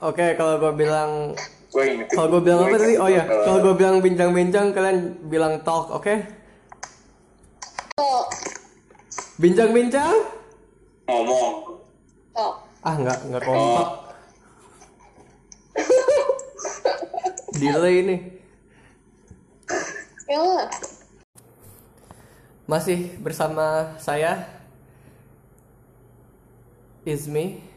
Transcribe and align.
Oke, 0.00 0.32
kalau 0.40 0.56
gue 0.56 0.72
bilang 0.72 1.36
kalau 2.12 2.28
gue 2.32 2.42
bilang 2.44 2.64
apa 2.64 2.76
tadi? 2.76 2.96
Oh 2.96 3.08
ya, 3.08 3.24
kalau- 3.28 3.60
gue 3.60 3.74
bilang 3.76 4.00
bincang-bincang 4.00 4.72
kalian 4.72 4.98
bilang 5.28 5.60
talk, 5.60 5.92
oke? 5.92 6.14
Tok. 7.96 8.26
Bincang-bincang? 9.36 10.16
ngomong. 11.08 11.76
Tok. 12.32 12.54
Ah, 12.80 12.94
nggak 12.96 13.18
nggak 13.28 13.42
kompak. 13.44 13.88
Delay 17.60 17.94
ini. 18.00 18.16
Ya. 20.28 20.40
Masih 22.64 23.12
bersama 23.20 23.92
saya 24.00 24.48
Izmi 27.04 27.71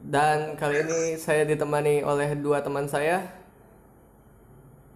dan 0.00 0.56
kali 0.56 0.80
ini 0.80 1.00
saya 1.20 1.44
ditemani 1.44 2.00
oleh 2.00 2.32
dua 2.38 2.64
teman 2.64 2.88
saya. 2.88 3.20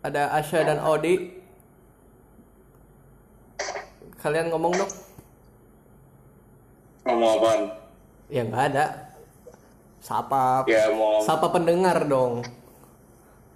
Ada 0.00 0.36
Asya 0.36 0.64
dan 0.64 0.80
Odi. 0.80 1.32
Kalian 4.20 4.48
ngomong 4.48 4.72
dong? 4.72 4.92
Ngomong 7.04 7.30
apaan? 7.36 7.60
Ya 8.32 8.40
nggak 8.44 8.64
ada. 8.72 8.86
Sapa, 10.04 10.68
Ya 10.68 10.92
mau 10.92 11.20
sapa 11.24 11.48
pendengar 11.48 12.04
dong. 12.04 12.44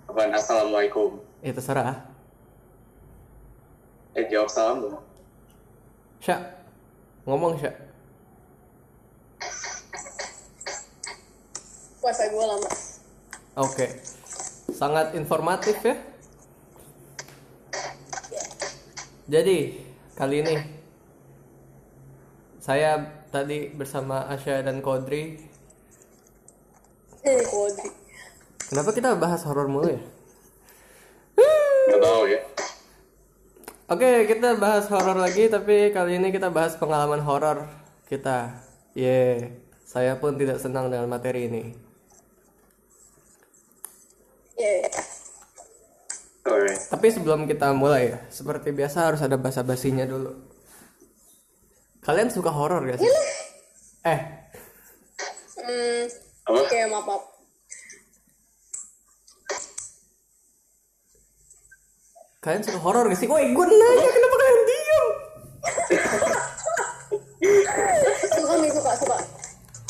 apaan? 0.09 0.33
Assalamualaikum. 0.33 1.20
Ya 1.41 1.53
terserah. 1.53 2.09
Eh 4.17 4.25
jawab 4.28 4.48
salam 4.48 4.80
dong. 4.84 4.97
Syak, 6.20 6.41
ngomong 7.25 7.56
Syak. 7.61 7.88
Puasa 12.09 12.25
gue 12.33 12.41
lama. 12.41 12.71
Oke, 13.61 13.85
sangat 14.73 15.12
informatif 15.12 15.77
ya. 15.84 15.92
Jadi 19.28 19.77
kali 20.17 20.41
ini 20.41 20.56
saya 22.64 23.12
tadi 23.29 23.69
bersama 23.77 24.25
Asya 24.25 24.64
dan 24.64 24.81
Kodri. 24.81 25.36
Eh, 27.29 27.45
Kodri. 27.45 27.92
Kenapa 28.73 28.91
kita 28.97 29.12
bahas 29.12 29.45
horor 29.45 29.69
mulu 29.69 29.92
ya? 29.92 30.01
Gak 31.92 32.01
tahu 32.01 32.25
ya. 32.25 32.41
Oke, 33.92 34.25
kita 34.25 34.56
bahas 34.56 34.89
horor 34.89 35.20
lagi, 35.20 35.53
tapi 35.53 35.92
kali 35.92 36.17
ini 36.17 36.33
kita 36.33 36.48
bahas 36.48 36.73
pengalaman 36.81 37.20
horor 37.20 37.69
kita. 38.09 38.64
Ye, 38.97 39.53
saya 39.84 40.17
pun 40.17 40.41
tidak 40.41 40.56
senang 40.56 40.89
dengan 40.89 41.05
materi 41.05 41.53
ini. 41.53 41.88
Ya, 44.59 44.91
Sorry. 46.42 46.75
Tapi 46.89 47.06
sebelum 47.12 47.45
kita 47.45 47.70
mulai 47.70 48.11
ya, 48.11 48.19
seperti 48.27 48.73
biasa 48.73 49.06
harus 49.06 49.20
ada 49.20 49.37
basa-basinya 49.37 50.03
dulu. 50.03 50.33
Kalian 52.01 52.33
suka 52.33 52.48
horor 52.48 52.83
gak 52.84 52.98
sih? 52.98 53.11
Eh, 54.05 54.20
Hmm, 55.59 56.09
Apa? 56.48 56.64
oke 56.64 56.79
maaf 56.89 57.05
maaf. 57.05 57.23
kalian 62.41 62.62
suka 62.64 62.79
horor 62.81 63.05
gak 63.05 63.19
sih? 63.19 63.29
Woi, 63.29 63.53
gue 63.53 63.67
nanya 63.69 64.09
kenapa 64.09 64.34
kalian 64.34 64.62
diam? 64.64 65.06
Suka 68.33 68.55
nih 68.56 68.70
suka 68.73 68.92
suka. 68.97 69.17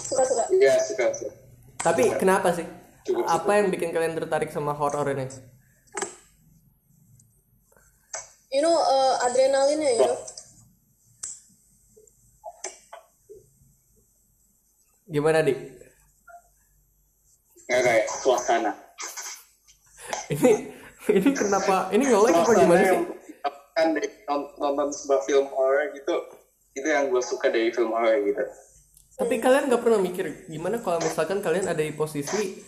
Suka 0.02 0.22
suka. 0.26 0.44
Iya 0.50 0.74
suka. 0.82 1.06
suka. 1.14 1.30
Tapi 1.78 2.02
kenapa 2.18 2.50
sih? 2.50 2.66
Cukup, 3.08 3.24
Apa 3.24 3.56
yang 3.56 3.72
bikin 3.72 3.88
kalian 3.88 4.12
tertarik 4.12 4.52
sama 4.52 4.76
horor 4.76 5.08
ini? 5.08 5.24
You 8.52 8.60
know 8.60 8.76
uh, 8.76 9.24
adrenalinnya 9.24 9.96
you 9.96 10.04
know. 10.04 10.16
Gimana 15.08 15.40
di? 15.40 15.56
Nggak 17.64 17.80
kayak 17.80 18.04
suasana. 18.12 18.72
Ini 20.28 20.52
ini 21.08 21.30
kenapa? 21.32 21.88
Ini 21.88 22.04
nge-lag 22.04 22.44
apa 22.44 22.52
gimana 22.60 22.82
sih? 22.84 22.92
yang 22.92 23.04
kan 23.72 23.88
nonton 24.60 24.88
sebuah 24.92 25.24
film 25.24 25.48
horror 25.48 25.96
gitu. 25.96 26.16
Itu 26.76 26.84
yang 26.84 27.08
gue 27.08 27.24
suka 27.24 27.48
dari 27.48 27.72
film 27.72 27.96
horror 27.96 28.20
gitu. 28.20 28.44
Tapi 29.16 29.34
kalian 29.40 29.72
nggak 29.72 29.80
pernah 29.80 29.96
mikir 29.96 30.44
gimana 30.44 30.76
kalau 30.84 31.00
misalkan 31.00 31.40
kalian 31.40 31.72
ada 31.72 31.80
di 31.80 31.96
posisi 31.96 32.60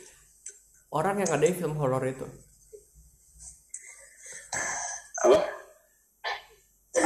orang 0.90 1.16
yang 1.18 1.30
ada 1.30 1.44
di 1.44 1.54
film 1.54 1.74
horor 1.74 2.02
itu? 2.02 2.26
Apa? 5.20 5.38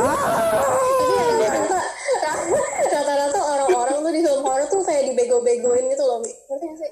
Rata-rata 2.85 3.41
orang-orang 3.41 3.97
tuh 4.01 4.13
di 4.13 4.21
film 4.23 4.43
horror 4.43 4.67
tuh 4.69 4.81
kayak 4.83 5.03
dibego-begoin 5.11 5.85
gitu 5.91 6.05
loh. 6.05 6.19
Ngerti 6.21 6.67
sih? 6.79 6.91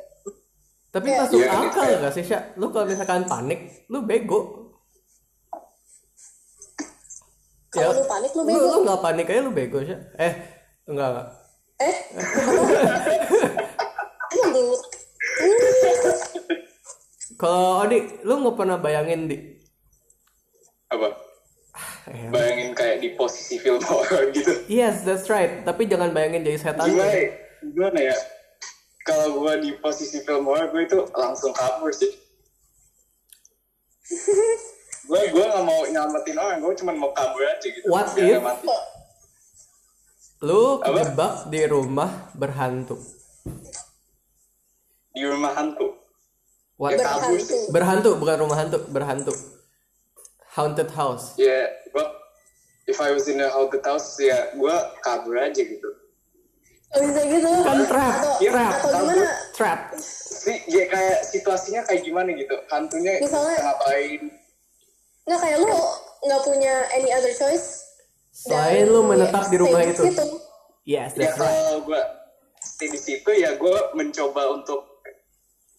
Tapi 0.92 1.08
masuk 1.08 1.40
Iya, 1.40 1.48
akal 1.56 1.84
iya. 1.88 1.96
gak 2.04 2.12
sih, 2.12 2.20
Syak? 2.22 2.52
Lu 2.60 2.68
kalau 2.68 2.84
misalkan 2.84 3.24
panik, 3.24 3.88
lu 3.88 4.04
bego. 4.04 4.40
Kalau 7.72 7.96
lu 7.96 8.04
panik 8.04 8.30
lu 8.36 8.44
Lu, 8.44 8.48
bego. 8.52 8.66
lu 8.76 8.84
gak 8.84 9.00
panik 9.00 9.24
aja 9.24 9.40
lu 9.40 9.52
bego, 9.56 9.80
Syak. 9.80 10.00
Eh, 10.20 10.32
enggak, 10.84 11.08
enggak. 11.08 11.28
Eh? 11.80 11.96
Kalau 17.42 17.82
Odi, 17.82 18.22
lu 18.22 18.38
nggak 18.38 18.54
pernah 18.54 18.78
bayangin 18.78 19.26
di 19.26 19.34
Apa? 20.94 21.10
Eh, 22.06 22.30
Bayangin 22.30 22.70
kayak 22.70 23.02
di 23.02 23.18
posisi 23.18 23.58
film 23.58 23.82
horror 23.82 24.30
gitu. 24.30 24.62
Yes, 24.70 25.02
that's 25.02 25.26
right. 25.26 25.66
Tapi 25.66 25.90
jangan 25.90 26.14
bayangin 26.14 26.46
jadi 26.46 26.58
setan. 26.62 26.86
Gimana 26.86 27.10
ya? 27.10 27.30
Gimana 27.66 27.98
ya? 27.98 28.16
Kalau 29.02 29.42
gue 29.42 29.52
di 29.58 29.70
posisi 29.82 30.22
film 30.22 30.46
horror, 30.46 30.70
gue 30.70 30.86
itu 30.86 30.98
langsung 31.18 31.50
kabur 31.50 31.90
sih. 31.90 32.14
gue 35.10 35.20
gue 35.34 35.44
nggak 35.44 35.64
mau 35.66 35.82
nyelamatin 35.82 36.38
orang, 36.38 36.58
gue 36.62 36.74
cuma 36.78 36.94
mau 36.94 37.10
kabur 37.10 37.42
aja 37.42 37.66
gitu. 37.66 37.86
What 37.90 38.14
if? 38.14 38.38
mati. 38.38 38.70
Lu 40.46 40.78
kejebak 40.78 41.50
di 41.50 41.66
rumah 41.66 42.30
berhantu. 42.38 43.02
Di 45.10 45.22
rumah 45.26 45.58
hantu. 45.58 45.91
Ya 46.82 46.98
Berhantu. 46.98 47.56
Berhantu, 47.70 48.10
bukan 48.18 48.36
rumah 48.40 48.56
hantu, 48.58 48.78
berhantu. 48.90 49.32
Haunted 50.52 50.90
house. 50.90 51.38
Ya, 51.38 51.64
gue 51.86 52.06
if 52.84 52.98
I 52.98 53.14
was 53.14 53.24
in 53.24 53.38
a 53.38 53.48
haunted 53.48 53.80
house 53.80 54.18
ya 54.18 54.50
gue 54.52 54.74
kabur 55.00 55.38
aja 55.38 55.62
gitu. 55.62 55.88
Oh, 56.92 57.00
bisa 57.00 57.22
gitu. 57.24 57.48
Kan 57.64 57.78
trap, 57.86 58.14
Atau, 58.20 58.34
Iya, 58.36 58.50
trap, 58.52 58.72
atau 58.76 59.00
gimana? 59.00 59.24
trap. 59.56 59.80
Sih, 59.96 60.58
ya 60.68 60.84
kayak 60.86 61.18
situasinya 61.24 61.80
kayak 61.86 62.04
gimana 62.04 62.34
gitu. 62.34 62.52
Hantunya 62.68 63.16
Misalnya- 63.16 63.62
ngapain? 63.62 64.20
Nggak 65.24 65.40
kayak 65.40 65.58
lu 65.62 65.72
nggak 66.20 66.42
punya 66.44 66.74
any 66.92 67.08
other 67.08 67.32
choice. 67.32 67.80
Selain 68.28 68.84
lu 68.84 69.06
menetap 69.06 69.46
ya 69.46 69.50
di 69.50 69.56
rumah 69.56 69.80
itu. 69.86 70.02
situ. 70.04 70.24
Yes, 70.84 71.14
Ya 71.14 71.30
that's 71.30 71.38
right. 71.38 71.48
kalau 71.54 71.86
gue 71.86 72.00
stay 72.60 72.90
di 72.90 72.98
situ 72.98 73.30
ya 73.30 73.54
gue 73.54 73.76
mencoba 73.94 74.52
untuk 74.52 74.91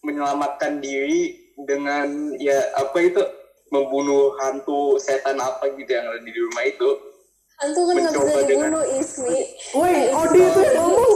menyelamatkan 0.04 0.78
diri 0.78 1.32
dengan 1.56 2.06
ya 2.36 2.54
apa 2.76 2.98
itu 3.00 3.22
membunuh 3.68 4.36
hantu 4.38 4.96
setan 4.96 5.34
apa 5.36 5.66
gitu 5.72 5.88
yang 5.88 6.06
ada 6.06 6.20
di 6.20 6.32
rumah 6.32 6.64
itu. 6.64 6.90
Hantu 7.54 7.80
kan 7.82 7.92
nggak 7.92 8.02
bisa 8.04 8.10
Mencoba 8.12 8.40
dengan- 8.44 8.70
dibunuh 8.70 8.84
Ismi. 8.94 9.38
Woi, 9.72 9.90
Eh, 9.90 10.04
Odi 10.12 10.40
itu 10.42 10.60
yang 10.60 10.76
ngomong. 10.76 11.12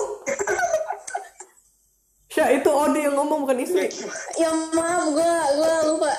Sya, 2.29 2.45
itu 2.53 2.71
Odi 2.71 3.01
yang 3.03 3.15
ngomong 3.15 3.39
bukan 3.43 3.59
istri. 3.59 3.89
Ya 4.37 4.49
maaf 4.71 5.11
gua 5.11 5.33
gua 5.55 5.73
lupa. 5.87 6.13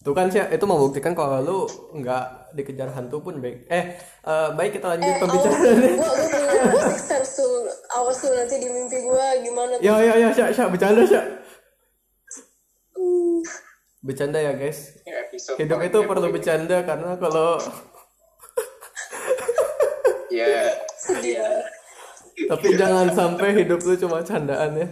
Tuh 0.00 0.16
kan 0.16 0.26
Sya, 0.26 0.48
itu 0.48 0.64
membuktikan 0.64 1.12
kalau 1.12 1.38
lu 1.38 1.58
nggak 1.92 2.24
dikejar 2.54 2.88
hantu 2.88 3.20
pun 3.20 3.36
baik. 3.36 3.68
Eh, 3.68 3.84
eh, 4.22 4.48
baik 4.50 4.72
kita 4.74 4.86
lanjut 4.88 5.06
Eh, 5.06 5.18
pembicaraan. 5.18 5.60
gua 5.92 6.08
gua 6.08 6.12
punya 6.24 6.80
six 6.88 7.00
sense 7.04 7.30
tuh. 7.36 7.52
Awas 7.92 8.16
tuh 8.16 8.30
nanti 8.30 8.56
di 8.56 8.68
mimpi 8.68 8.96
gua 9.02 9.36
gimana 9.38 9.76
tuh. 9.76 9.82
Ya 9.82 9.94
ya 9.98 10.14
ya 10.16 10.28
Sya, 10.30 10.46
Sya, 10.50 10.64
bercanda 10.66 11.04
Sya. 11.04 11.20
Bercanda 14.00 14.40
ya 14.40 14.56
guys. 14.56 14.96
Episode 15.04 15.60
Hidup 15.60 15.78
itu 15.84 15.98
perlu 16.08 16.26
ini. 16.26 16.34
bercanda 16.34 16.76
karena 16.82 17.20
kalau 17.20 17.60
Ya, 20.30 20.46
banget. 21.10 21.66
tapi 22.46 22.68
jangan 22.78 23.10
sampai 23.10 23.50
hidup 23.60 23.82
lu 23.82 23.98
cuma 23.98 24.22
candaan 24.22 24.78
ya. 24.78 24.88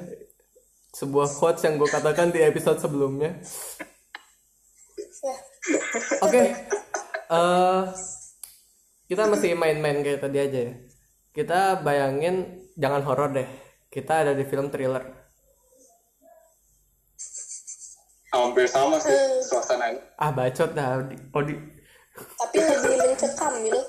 Sebuah 0.92 1.30
quotes 1.38 1.62
yang 1.62 1.78
gue 1.78 1.86
katakan 1.86 2.34
di 2.34 2.42
episode 2.42 2.82
sebelumnya. 2.82 3.38
Ya. 5.22 5.34
Oke. 6.20 6.42
eh 7.28 7.82
kita 9.06 9.24
masih 9.24 9.54
main-main 9.54 10.02
kayak 10.02 10.20
tadi 10.20 10.38
aja 10.42 10.58
ya. 10.68 10.74
Kita 11.30 11.80
bayangin 11.80 12.66
jangan 12.74 13.06
horor 13.06 13.30
deh. 13.30 13.48
Kita 13.88 14.26
ada 14.26 14.32
di 14.34 14.42
film 14.42 14.68
thriller. 14.68 15.17
Hampir 18.38 18.66
sama 18.70 18.96
sih 19.02 19.14
suasananya 19.42 20.00
ah 20.20 20.30
bacot 20.30 20.70
dah 20.76 21.02
Odi. 21.02 21.16
Odi. 21.34 21.54
tapi 22.18 22.56
lebih 22.62 22.94
mencekam 22.98 23.52
gitu 23.62 23.80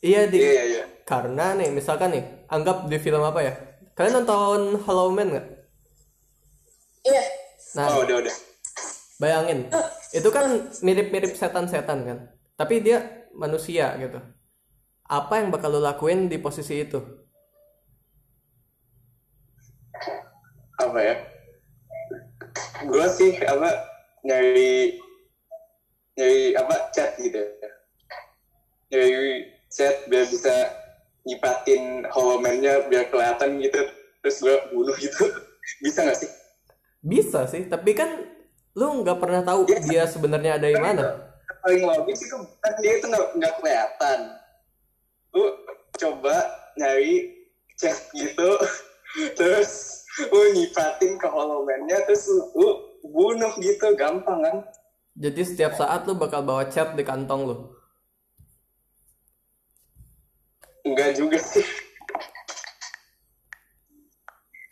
iya 0.00 0.28
di 0.28 0.38
iya 0.40 0.64
iya 0.64 0.84
karena 1.10 1.58
nih 1.58 1.74
misalkan 1.74 2.14
nih 2.14 2.24
anggap 2.46 2.86
di 2.86 2.94
film 3.02 3.18
apa 3.26 3.42
ya? 3.42 3.54
Kalian 3.98 4.22
nonton 4.22 4.78
Hollow 4.86 5.10
Man 5.10 5.34
nggak? 5.34 5.46
Iya. 7.02 7.24
Nah. 7.74 7.86
Oh 7.90 8.06
udah 8.06 8.16
udah. 8.22 8.36
Bayangin. 9.18 9.66
Itu 10.14 10.30
kan 10.30 10.70
mirip-mirip 10.86 11.34
setan-setan 11.34 11.98
kan? 12.06 12.18
Tapi 12.54 12.78
dia 12.78 13.26
manusia 13.34 13.90
gitu. 13.98 14.22
Apa 15.10 15.42
yang 15.42 15.50
bakal 15.50 15.74
lo 15.74 15.82
lakuin 15.82 16.30
di 16.30 16.38
posisi 16.38 16.86
itu? 16.86 17.02
Apa 20.78 20.98
ya 21.02 21.14
gue 22.86 23.06
sih 23.12 23.32
apa 23.44 23.70
nyari 24.24 24.96
nyari 26.16 26.42
apa 26.56 26.74
chat 26.92 27.16
gitu 27.20 27.36
ya. 27.36 27.70
Nyari 28.90 29.48
chat 29.68 30.08
biar 30.08 30.24
bisa 30.28 30.54
nyipatin 31.24 32.08
holomannya 32.08 32.88
biar 32.88 33.12
kelihatan 33.12 33.60
gitu 33.60 33.80
terus 34.20 34.36
gue 34.40 34.56
bunuh 34.72 34.96
gitu. 34.96 35.24
Bisa 35.84 36.02
nggak 36.02 36.18
sih? 36.18 36.30
Bisa 37.04 37.46
sih 37.46 37.68
tapi 37.68 37.94
kan 37.94 38.10
lu 38.74 39.04
nggak 39.04 39.20
pernah 39.22 39.44
tahu 39.44 39.68
dia 39.68 40.08
sebenarnya 40.08 40.56
ada 40.56 40.68
di 40.68 40.80
mana. 40.80 41.30
paling 41.60 41.84
logis 41.84 42.24
itu 42.24 42.36
kan 42.64 42.72
dia 42.80 42.92
itu 42.96 43.06
nggak 43.10 43.54
kelihatan. 43.60 44.18
Lu 45.36 45.44
coba 46.00 46.36
nyari 46.80 47.44
chat 47.76 47.96
gitu 48.16 48.56
terus 49.34 50.02
lu 50.30 50.40
nyipatin 50.54 51.16
ke 51.16 51.28
terus 52.06 52.24
lu, 52.54 52.68
bunuh 53.00 53.52
gitu 53.58 53.86
gampang 53.96 54.40
kan 54.44 54.56
jadi 55.16 55.42
setiap 55.42 55.72
saat 55.74 56.06
lu 56.06 56.14
bakal 56.14 56.44
bawa 56.44 56.68
chat 56.68 56.94
di 56.94 57.02
kantong 57.02 57.44
lu 57.48 57.56
Enggak 60.80 61.12
juga 61.12 61.36
sih. 61.36 61.66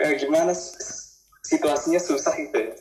Kayak 0.01 0.25
gimana 0.25 0.53
situasinya 1.45 2.01
susah 2.01 2.33
gitu 2.39 2.59
ya. 2.59 2.75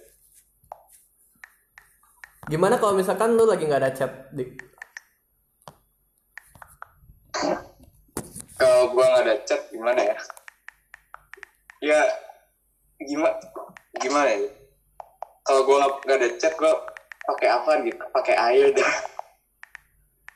gimana 2.47 2.79
kalau 2.79 2.95
misalkan 2.95 3.35
lu 3.35 3.43
lagi 3.43 3.67
nggak 3.67 3.83
ada 3.83 3.91
chat 3.91 4.31
di 4.31 4.47
Kalau 8.55 8.95
gua 8.95 9.03
nggak 9.03 9.23
ada 9.27 9.35
chat 9.43 9.61
gimana 9.67 9.99
ya? 9.99 10.15
Ya 11.77 12.01
gimana 12.97 13.37
gimana 14.01 14.29
ya? 14.33 14.49
Kalau 15.45 15.61
gua 15.63 15.85
nggak 16.01 16.17
ada 16.17 16.29
chat 16.41 16.53
gua 16.57 16.73
pakai 17.29 17.47
apa 17.53 17.71
gitu? 17.85 18.03
Pakai 18.09 18.35
air 18.35 18.67
dah. 18.73 18.93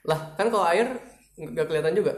lah 0.02 0.34
kan 0.34 0.50
kalau 0.50 0.66
air 0.66 0.98
nggak 1.38 1.70
kelihatan 1.70 1.94
juga 1.94 2.14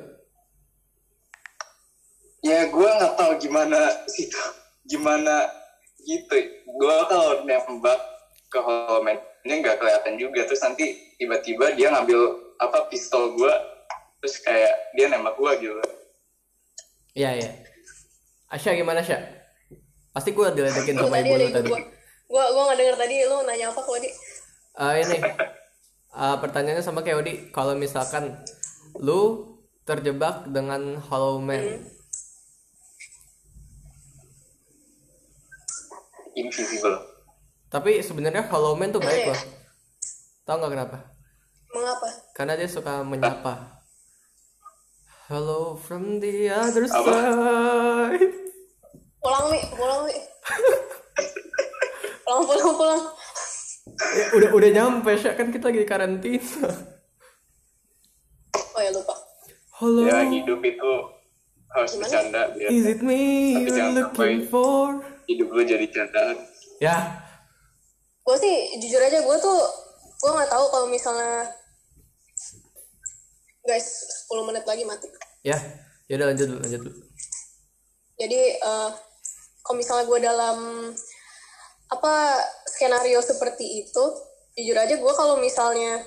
Ya 2.40 2.68
gua 2.72 2.96
nggak 3.00 3.16
tahu 3.20 3.32
gimana 3.40 3.80
situ 4.12 4.40
gimana 4.88 5.48
gitu. 6.04 6.36
Gua 6.76 7.08
kalau 7.08 7.48
nembak 7.48 8.00
ke 8.52 8.60
holoman 8.60 9.16
ini 9.48 9.64
nggak 9.64 9.80
kelihatan 9.80 10.20
juga 10.20 10.44
terus 10.48 10.64
nanti 10.64 11.16
tiba-tiba 11.16 11.76
dia 11.76 11.92
ngambil 11.92 12.20
apa 12.60 12.88
pistol 12.92 13.36
gua 13.36 13.52
terus 14.20 14.40
kayak 14.44 14.72
dia 14.96 15.08
nembak 15.12 15.36
gua 15.36 15.56
gitu. 15.60 15.76
iya 17.18 17.36
iya 17.36 17.73
Asya 18.54 18.78
gimana 18.78 19.02
Asya 19.02 19.18
pasti 20.14 20.30
gue 20.30 20.46
diledekin 20.48 20.94
sama 20.94 21.18
ibu 21.18 21.34
lu 21.34 21.50
tadi. 21.50 21.68
gua. 21.68 21.82
Gua 22.30 22.44
gua 22.54 22.64
nggak 22.70 22.78
dengar 22.80 22.96
tadi 22.96 23.16
lu 23.26 23.38
nanya 23.44 23.66
apa 23.68 23.82
ke 23.82 23.90
Wadi 23.90 24.10
Eh, 24.74 24.94
ini. 25.02 25.18
Eh, 26.14 26.36
pertanyaannya 26.38 26.82
sama 26.82 27.02
kayak 27.02 27.20
Odi. 27.20 27.34
Kalau 27.50 27.74
misalkan 27.74 28.38
lu 28.98 29.50
terjebak 29.84 30.46
dengan 30.48 30.98
Hollow 31.00 31.38
Man. 31.38 31.82
Invisible. 36.34 36.98
tapi 37.68 38.02
sebenarnya 38.02 38.46
Hollow 38.48 38.74
Man 38.74 38.90
tuh 38.90 39.02
baik 39.02 39.22
Iya. 39.24 39.34
loh. 39.34 39.42
Tau 40.44 40.56
nggak 40.58 40.72
kenapa? 40.72 40.98
Mengapa? 41.70 42.08
Karena 42.32 42.54
dia 42.54 42.70
suka 42.70 43.02
menyapa. 43.02 43.82
Hello 45.26 45.74
from 45.74 46.18
the 46.20 46.50
other 46.50 46.86
Apa? 46.86 47.18
Pulang 49.24 49.46
mi. 49.48 49.60
Pulang 49.72 50.02
mi. 50.04 50.16
Pulang 52.24 52.44
pulang 52.44 52.74
pulang. 52.74 53.02
Eh, 54.14 54.28
udah 54.34 54.50
udah 54.52 54.70
nyampe 54.70 55.12
Sya 55.16 55.34
kan 55.34 55.50
kita 55.50 55.68
lagi 55.68 55.84
karantina. 55.84 56.68
Oh 58.74 58.80
ya 58.80 58.90
lupa. 58.90 59.16
Hello 59.76 60.02
Ya 60.04 60.24
hidup 60.24 60.62
itu 60.62 60.92
harus 61.68 61.98
bercanda 61.98 62.54
biar 62.54 62.70
is 62.70 62.86
it 62.86 63.02
me 63.02 63.18
Tapi 63.58 63.66
you're 63.66 63.74
jangan 63.74 63.94
looking 63.98 64.14
sampai- 64.14 64.46
for? 64.48 64.88
hidup 65.26 65.48
lu 65.50 65.62
jadi 65.64 65.86
candaan. 65.88 66.38
ya. 66.78 66.98
Gue 68.22 68.36
sih 68.36 68.56
jujur 68.78 69.00
aja 69.00 69.20
gue 69.20 69.38
tuh 69.38 69.60
gue 70.16 70.32
nggak 70.32 70.48
tahu 70.48 70.66
kalau 70.70 70.88
misalnya 70.88 71.50
guys 73.62 73.88
10 74.28 74.44
menit 74.44 74.64
lagi 74.64 74.84
mati. 74.84 75.08
Ya. 75.42 75.58
Ya 76.06 76.16
udah 76.16 76.28
lanjut 76.30 76.46
dulu 76.46 76.60
lanjut 76.60 76.82
dulu. 76.84 77.00
Jadi 78.16 78.40
eh, 78.54 78.90
kalau 79.64 79.76
misalnya 79.80 80.06
gue 80.06 80.20
dalam 80.20 80.58
apa 81.88 82.14
skenario 82.68 83.24
seperti 83.24 83.86
itu 83.86 84.04
jujur 84.54 84.78
aja 84.78 84.96
gue 84.98 85.14
kalau 85.16 85.40
misalnya 85.40 86.04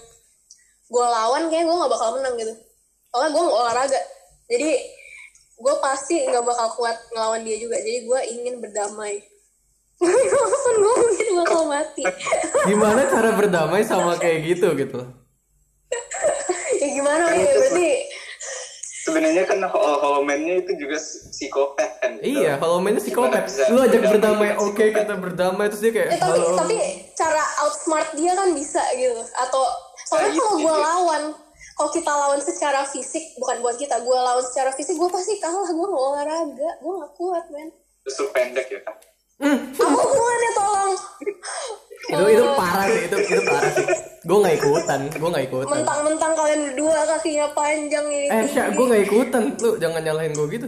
gue 0.87 1.05
lawan 1.05 1.51
kayak 1.51 1.67
gue 1.67 1.77
nggak 1.77 1.93
bakal 1.93 2.09
menang 2.19 2.35
gitu. 2.39 2.55
Soalnya 3.11 3.31
gue 3.35 3.43
nggak 3.43 3.59
olahraga. 3.59 4.01
Jadi 4.47 4.71
gue 5.57 5.75
pasti 5.83 6.15
nggak 6.31 6.45
bakal 6.47 6.69
kuat 6.79 6.97
ngelawan 7.11 7.43
dia 7.43 7.57
juga. 7.59 7.77
Jadi 7.83 8.07
gue 8.07 8.21
ingin 8.39 8.55
berdamai. 8.63 9.19
Walaupun 10.05 10.75
gue 10.79 10.95
mungkin 11.01 11.29
bakal 11.43 11.63
mati. 11.67 12.05
Gimana 12.71 13.01
cara 13.11 13.31
berdamai 13.35 13.83
sama 13.83 14.15
kayak 14.21 14.39
gitu 14.47 14.69
gitu? 14.79 15.01
Ya 16.77 16.93
gimana 16.93 17.33
ya? 17.33 17.57
Berarti 17.57 17.89
Sebenarnya 19.07 19.47
kan 19.47 19.63
Hol- 19.65 19.99
Hollow-Man-nya 19.99 20.55
itu 20.61 20.73
juga 20.77 20.99
psikopat 20.99 21.91
kan. 21.97 22.11
gitu. 22.17 22.43
Iya, 22.43 22.59
kalau 22.59 22.77
mainnya 22.77 22.99
psikopat. 22.99 23.47
Lu 23.69 23.79
ajak 23.81 24.03
berdamai 24.05 24.51
oke 24.57 24.85
kita 24.85 25.15
berdamai 25.15 25.67
terus 25.67 25.79
dia 25.81 25.93
kayak 25.93 26.09
Eh, 26.09 26.19
tapi 26.19 26.39
halo. 26.41 26.59
tapi 26.59 26.77
cara 27.13 27.43
outsmart 27.63 28.11
dia 28.13 28.35
kan 28.35 28.51
bisa 28.51 28.83
gitu 28.93 29.15
atau 29.33 29.63
soalnya 30.05 30.29
Nah, 30.29 30.37
kalau 30.37 30.51
itu 30.53 30.61
gue 30.61 30.73
dia. 30.73 30.83
lawan 30.85 31.23
kalau 31.73 31.91
kita 31.93 32.09
lawan 32.11 32.41
secara 32.41 32.81
fisik 32.85 33.37
bukan 33.37 33.57
buat 33.59 33.77
kita 33.77 33.97
gue 33.97 34.17
lawan 34.19 34.43
secara 34.43 34.71
fisik 34.71 34.97
gue 34.97 35.07
pasti 35.07 35.37
kalah 35.37 35.65
gue 35.65 35.87
nggak 35.87 36.03
olahraga 36.03 36.51
gue 36.77 36.93
nggak 36.97 37.13
kuat 37.15 37.45
men 37.49 37.69
Terus 38.03 38.19
pendek 38.29 38.67
ya 38.67 38.81
kan. 38.83 38.97
aku 39.77 40.03
kuat 40.09 40.39
ya 40.41 40.51
tolong 40.53 40.93
itu 42.07 42.23
itu 42.33 42.45
parah 42.55 42.87
sih, 42.87 43.03
itu 43.05 43.17
itu 43.19 43.43
parah 43.45 43.71
sih. 43.73 43.87
Gue 44.27 44.39
nggak 44.43 44.57
ikutan, 44.59 45.01
gue 45.07 45.29
nggak 45.31 45.47
ikutan. 45.47 45.71
mentang-mentang 45.71 46.33
kalian 46.35 46.61
berdua 46.67 46.99
kakinya 47.07 47.47
panjang 47.55 48.07
ini 48.11 48.27
Eh, 48.27 48.43
Sya, 48.51 48.75
gue 48.75 48.85
nggak 48.85 49.05
ikutan. 49.07 49.43
Lu 49.63 49.79
jangan 49.79 50.03
nyalahin 50.03 50.35
gue 50.35 50.47
gitu. 50.51 50.67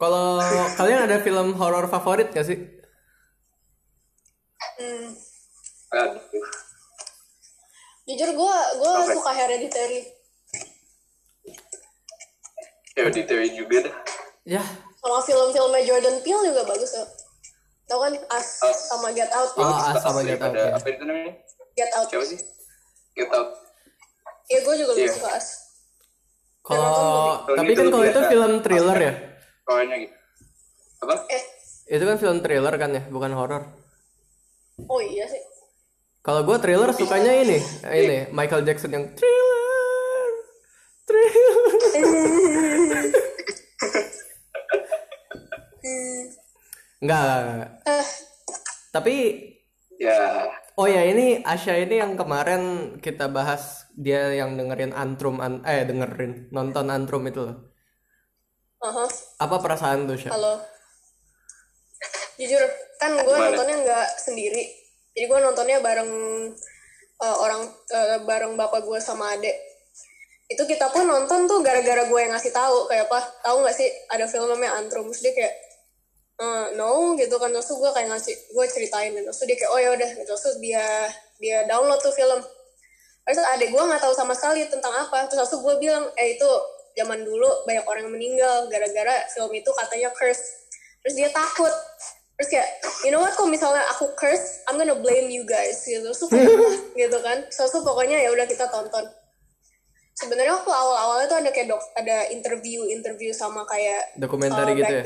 Kalau 0.00 0.40
kalian 0.80 1.04
ada 1.04 1.20
film 1.20 1.52
horor 1.60 1.84
favorit 1.84 2.32
gak 2.32 2.48
sih? 2.48 2.56
hmm. 4.80 5.12
Jujur 8.08 8.30
gue 8.32 8.56
gue 8.80 8.92
Apa? 8.96 9.12
suka 9.12 9.32
hereditary 9.36 10.08
Ya 12.96 13.06
Hereditary 13.06 13.52
juga 13.54 13.86
dah. 13.86 13.96
Ya, 14.48 14.62
sama 14.98 15.20
film-filmnya 15.20 15.84
Jordan 15.84 16.16
Peele 16.24 16.48
juga 16.48 16.64
bagus 16.64 16.90
tuh 16.96 17.06
tau 17.90 17.98
kan 18.00 18.14
As, 18.30 18.46
sama 18.86 19.10
Get 19.10 19.26
Out 19.28 19.50
Oh, 19.52 19.66
Us 19.66 19.98
sama 19.98 20.22
Get 20.22 20.38
Out, 20.38 20.54
pada- 20.54 20.62
ya. 20.62 20.70
Apa 20.72 20.86
itu 20.88 21.02
namanya? 21.02 21.32
Get 21.72 21.90
Out 21.92 22.06
Siapa 22.08 22.24
sih? 22.24 22.38
Get 23.12 23.26
Out. 23.28 23.48
ya 24.46 24.58
gue 24.60 24.74
juga 24.76 24.90
lebih 24.92 25.04
Iya. 25.04 25.14
suka 25.14 25.30
As 25.32 25.46
kalau 26.60 27.42
tapi 27.48 27.72
kan 27.72 27.86
kalau 27.88 28.04
itu 28.04 28.14
ada- 28.16 28.28
film 28.28 28.52
thriller 28.60 28.98
ya. 29.00 29.12
Gitu. 29.66 30.14
Apa? 31.00 31.14
eh 31.28 31.42
Itu 31.88 32.04
kan 32.04 32.16
film 32.16 32.38
thriller 32.38 32.74
kan 32.76 32.90
ya, 32.92 33.02
bukan 33.08 33.32
horor. 33.32 33.62
oh 34.80 35.00
iya 35.00 35.26
sih 35.26 35.42
Kalau 36.20 36.42
gue 36.42 36.56
thriller 36.56 36.92
sukanya 36.92 37.32
ini, 37.34 37.58
ini 37.86 38.28
Michael 38.28 38.62
Jackson 38.62 38.92
yang 38.92 39.08
thriller, 39.10 40.30
thriller. 41.02 41.74
Enggak, 47.00 47.20
enggak, 47.20 47.40
enggak. 47.40 47.70
eh 47.88 48.06
Tapi 48.90 49.14
Ya. 50.00 50.48
oh 50.80 50.88
ya 50.88 51.04
ini 51.04 51.44
Asya 51.44 51.84
ini 51.84 52.00
yang 52.00 52.16
kemarin 52.16 52.96
kita 53.04 53.28
bahas 53.28 53.84
dia 53.92 54.32
yang 54.32 54.56
dengerin 54.56 54.96
Antrum 54.96 55.44
an 55.44 55.60
eh 55.68 55.84
dengerin 55.84 56.48
nonton 56.48 56.88
Antrum 56.88 57.20
itu 57.28 57.44
loh. 57.44 57.56
aha. 58.80 59.04
Apa 59.44 59.60
perasaan 59.60 60.08
tuh 60.08 60.16
Sya? 60.16 60.32
Halo. 60.32 60.56
Jujur, 62.40 62.64
kan 62.96 63.12
gue 63.12 63.36
nontonnya 63.36 63.76
nggak 63.84 64.08
sendiri 64.16 64.64
jadi 65.12 65.28
gue 65.28 65.38
nontonnya 65.44 65.78
bareng 65.84 66.10
eh, 67.20 67.36
orang 67.44 67.62
eh, 67.68 68.18
bareng 68.24 68.56
bapak 68.56 68.80
gue 68.80 68.96
sama 68.96 69.36
adek 69.36 69.52
itu 70.48 70.62
kita 70.64 70.88
pun 70.90 71.04
nonton 71.04 71.44
tuh 71.44 71.60
gara-gara 71.60 72.08
gue 72.08 72.18
yang 72.24 72.32
ngasih 72.32 72.50
tahu 72.50 72.88
kayak 72.88 73.06
apa 73.06 73.20
tahu 73.44 73.60
nggak 73.62 73.76
sih 73.76 73.86
ada 74.08 74.24
film 74.24 74.48
namanya 74.48 74.80
Antrum 74.80 75.12
terus 75.12 75.20
dia 75.20 75.36
kayak 75.36 75.54
"Eh, 76.40 76.66
no 76.72 77.12
gitu 77.20 77.36
kan. 77.36 77.52
Terus 77.52 77.68
gue 77.68 77.90
kayak 77.92 78.08
ngasih 78.08 78.34
gue 78.48 78.64
ceritain 78.72 79.12
dan 79.12 79.28
terus 79.28 79.44
dia 79.44 79.56
kayak 79.60 79.72
oh 79.76 79.80
ya 79.80 79.90
udah 79.92 80.10
terus 80.24 80.40
tuh 80.40 80.56
dia 80.56 81.04
dia 81.36 81.68
download 81.68 82.00
tuh 82.00 82.16
film. 82.16 82.40
Terus 83.28 83.44
adek 83.44 83.68
gue 83.68 83.82
nggak 83.84 84.00
tahu 84.00 84.16
sama 84.16 84.32
sekali 84.32 84.64
tentang 84.72 84.88
apa. 84.96 85.28
Terus 85.28 85.52
tuh 85.52 85.60
gue 85.60 85.76
bilang 85.76 86.08
eh 86.16 86.40
itu 86.40 86.48
zaman 86.96 87.20
dulu 87.28 87.68
banyak 87.68 87.84
orang 87.84 88.08
yang 88.08 88.14
meninggal 88.16 88.56
gara-gara 88.72 89.28
film 89.36 89.52
itu 89.52 89.68
katanya 89.68 90.08
curse. 90.16 90.40
Terus 91.04 91.14
dia 91.20 91.28
takut. 91.28 91.72
Terus 92.40 92.48
kayak 92.48 92.68
you 93.04 93.12
know 93.12 93.20
what 93.20 93.36
kok 93.36 93.44
misalnya 93.44 93.84
aku 93.92 94.08
curse 94.16 94.64
I'm 94.64 94.80
gonna 94.80 94.96
blame 94.96 95.28
you 95.28 95.44
guys 95.44 95.84
gitu. 95.84 96.08
Terus 96.08 96.24
kayak 96.24 96.56
gitu 97.04 97.18
kan. 97.20 97.44
Terus 97.52 97.84
pokoknya 97.84 98.16
ya 98.16 98.32
udah 98.32 98.48
kita 98.48 98.64
tonton. 98.72 99.04
Sebenarnya 100.16 100.56
waktu 100.56 100.72
awal-awalnya 100.72 101.26
tuh 101.28 101.38
ada 101.44 101.50
kayak 101.52 101.68
dok 101.68 101.84
ada 101.96 102.32
interview 102.32 102.88
interview 102.88 103.32
sama 103.32 103.64
kayak 103.68 104.16
Dokumenter 104.16 104.68
uh, 104.68 104.72
gitu 104.72 104.94
ya? 105.00 105.04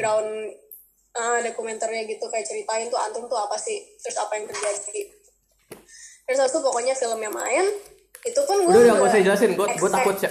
Background 1.15 1.39
ah 1.39 1.39
dokumenternya 1.47 2.03
gitu 2.11 2.27
kayak 2.27 2.43
ceritain 2.43 2.91
tuh 2.91 2.99
antum 2.99 3.31
tuh 3.31 3.39
apa 3.39 3.55
sih 3.55 3.79
terus 4.03 4.19
apa 4.19 4.35
yang 4.35 4.51
terjadi. 4.51 5.03
Terus 6.27 6.39
habis 6.41 6.51
itu 6.51 6.61
pokoknya 6.61 6.95
filmnya 6.99 7.31
main 7.31 7.67
itu 8.25 8.41
pun 8.43 8.57
gue 8.65 8.73
Udah 8.73 8.97
gak 8.99 9.07
usah 9.07 9.21
jelasin, 9.23 9.55
gue 9.55 9.67
gue 9.79 9.91
takut 9.91 10.17
ya. 10.19 10.31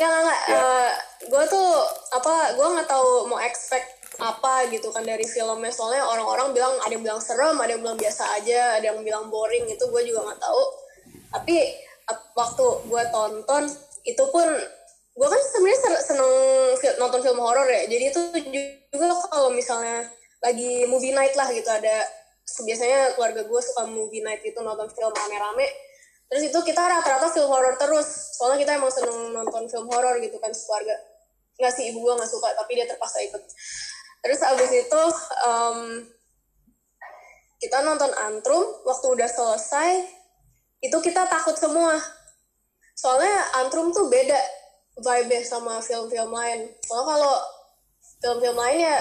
nggak 0.00 0.08
nggak 0.08 0.40
nggak 0.48 0.92
gue 1.28 1.44
tuh 1.44 1.68
apa 2.16 2.56
gue 2.56 2.66
nggak 2.72 2.88
tahu 2.88 3.28
mau 3.28 3.36
expect 3.36 4.00
apa 4.16 4.64
gitu 4.72 4.88
kan 4.88 5.04
dari 5.04 5.28
filmnya. 5.28 5.68
Soalnya 5.68 6.08
orang-orang 6.08 6.56
bilang 6.56 6.72
ada 6.80 6.92
yang 6.96 7.04
bilang 7.04 7.20
serem 7.20 7.60
ada 7.60 7.76
yang 7.76 7.84
bilang 7.84 8.00
biasa 8.00 8.40
aja 8.40 8.80
ada 8.80 8.86
yang 8.88 9.04
bilang 9.04 9.28
boring 9.28 9.68
itu 9.68 9.84
gue 9.84 10.02
juga 10.08 10.32
nggak 10.32 10.40
tahu. 10.40 10.62
Tapi 11.36 11.56
ap- 12.08 12.32
waktu 12.32 12.64
gue 12.88 13.02
tonton 13.12 13.64
itu 14.08 14.24
pun 14.32 14.48
gue 15.20 15.28
kan 15.28 15.42
sebenarnya 15.52 16.00
seneng 16.00 16.32
nonton 16.96 17.20
film 17.20 17.36
horor 17.44 17.68
ya. 17.68 17.84
Jadi 17.84 18.04
itu 18.08 18.20
juga 18.88 19.20
kalau 19.28 19.52
misalnya 19.52 20.08
lagi 20.40 20.88
movie 20.88 21.12
night 21.12 21.36
lah 21.36 21.44
gitu 21.52 21.68
ada 21.68 22.08
biasanya 22.64 23.12
keluarga 23.12 23.44
gue 23.44 23.60
suka 23.60 23.84
movie 23.84 24.24
night 24.24 24.40
gitu 24.40 24.64
nonton 24.64 24.88
film 24.88 25.12
rame-rame. 25.12 25.68
Terus 26.32 26.48
itu 26.48 26.58
kita 26.64 26.80
rata-rata 26.80 27.28
film 27.36 27.52
horor 27.52 27.76
terus. 27.76 28.08
Soalnya 28.40 28.64
kita 28.64 28.72
emang 28.80 28.88
seneng 28.88 29.36
nonton 29.36 29.68
film 29.68 29.92
horor 29.92 30.16
gitu 30.24 30.40
kan 30.40 30.56
sekeluarga. 30.56 30.96
Nggak 31.60 31.72
sih 31.76 31.92
ibu 31.92 32.00
gue 32.00 32.14
nggak 32.16 32.30
suka 32.32 32.56
tapi 32.56 32.80
dia 32.80 32.88
terpaksa 32.88 33.20
ikut. 33.20 33.44
Terus 34.24 34.40
abis 34.40 34.70
itu 34.72 35.02
em, 35.44 35.78
kita 37.60 37.84
nonton 37.84 38.08
antrum 38.24 38.64
waktu 38.88 39.06
udah 39.20 39.28
selesai 39.28 40.00
itu 40.80 40.96
kita 41.04 41.28
takut 41.28 41.60
semua. 41.60 42.00
Soalnya 42.96 43.60
antrum 43.60 43.92
tuh 43.92 44.08
beda 44.08 44.59
vibe 45.00 45.38
sama 45.42 45.80
film-film 45.80 46.30
lain. 46.30 46.70
Soalnya 46.84 47.06
kalau 47.10 47.34
film-film 48.20 48.56
lain 48.56 48.78
ya 48.84 48.96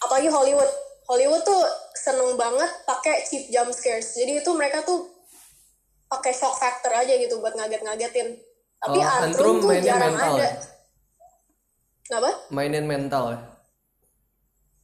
apalagi 0.00 0.30
Hollywood. 0.30 0.70
Hollywood 1.06 1.42
tuh 1.46 1.62
seneng 1.94 2.34
banget 2.34 2.66
pakai 2.82 3.22
cheap 3.22 3.46
jump 3.46 3.70
scares. 3.70 4.18
Jadi 4.18 4.42
itu 4.42 4.50
mereka 4.54 4.82
tuh 4.82 5.06
pakai 6.06 6.34
shock 6.34 6.58
factor 6.58 6.90
aja 6.90 7.14
gitu 7.14 7.38
buat 7.38 7.54
ngaget-ngagetin. 7.54 8.34
Tapi 8.76 8.98
Oh, 8.98 9.22
antrum, 9.22 9.62
tuh 9.62 9.70
jarang 9.78 10.14
mental 10.14 10.34
ada. 10.34 10.42
ya? 10.42 10.50
kenapa? 12.06 12.30
Mainin 12.50 12.86
mental 12.86 13.34
ya. 13.34 13.38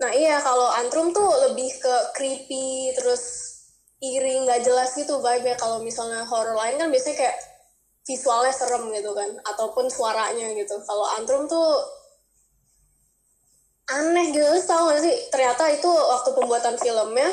Nah 0.02 0.10
iya 0.10 0.42
kalau 0.42 0.66
Antrum 0.74 1.14
tuh 1.14 1.30
lebih 1.46 1.70
ke 1.78 1.94
creepy 2.18 2.90
terus 2.98 3.22
iri 4.02 4.42
nggak 4.42 4.66
jelas 4.66 4.98
gitu 4.98 5.22
vibe 5.22 5.54
kalau 5.54 5.78
misalnya 5.78 6.26
horror 6.26 6.58
lain 6.58 6.74
kan 6.74 6.90
biasanya 6.90 7.22
kayak 7.22 7.36
visualnya 8.02 8.50
serem 8.50 8.90
gitu 8.90 9.14
kan 9.14 9.30
ataupun 9.46 9.86
suaranya 9.86 10.50
gitu. 10.58 10.74
Kalau 10.82 11.06
Antrum 11.18 11.46
tuh 11.46 11.70
aneh 13.92 14.32
gitu 14.32 14.46
tau 14.64 14.88
gak 14.88 15.02
sih 15.04 15.14
ternyata 15.28 15.68
itu 15.68 15.90
waktu 15.90 16.30
pembuatan 16.32 16.78
filmnya 16.80 17.28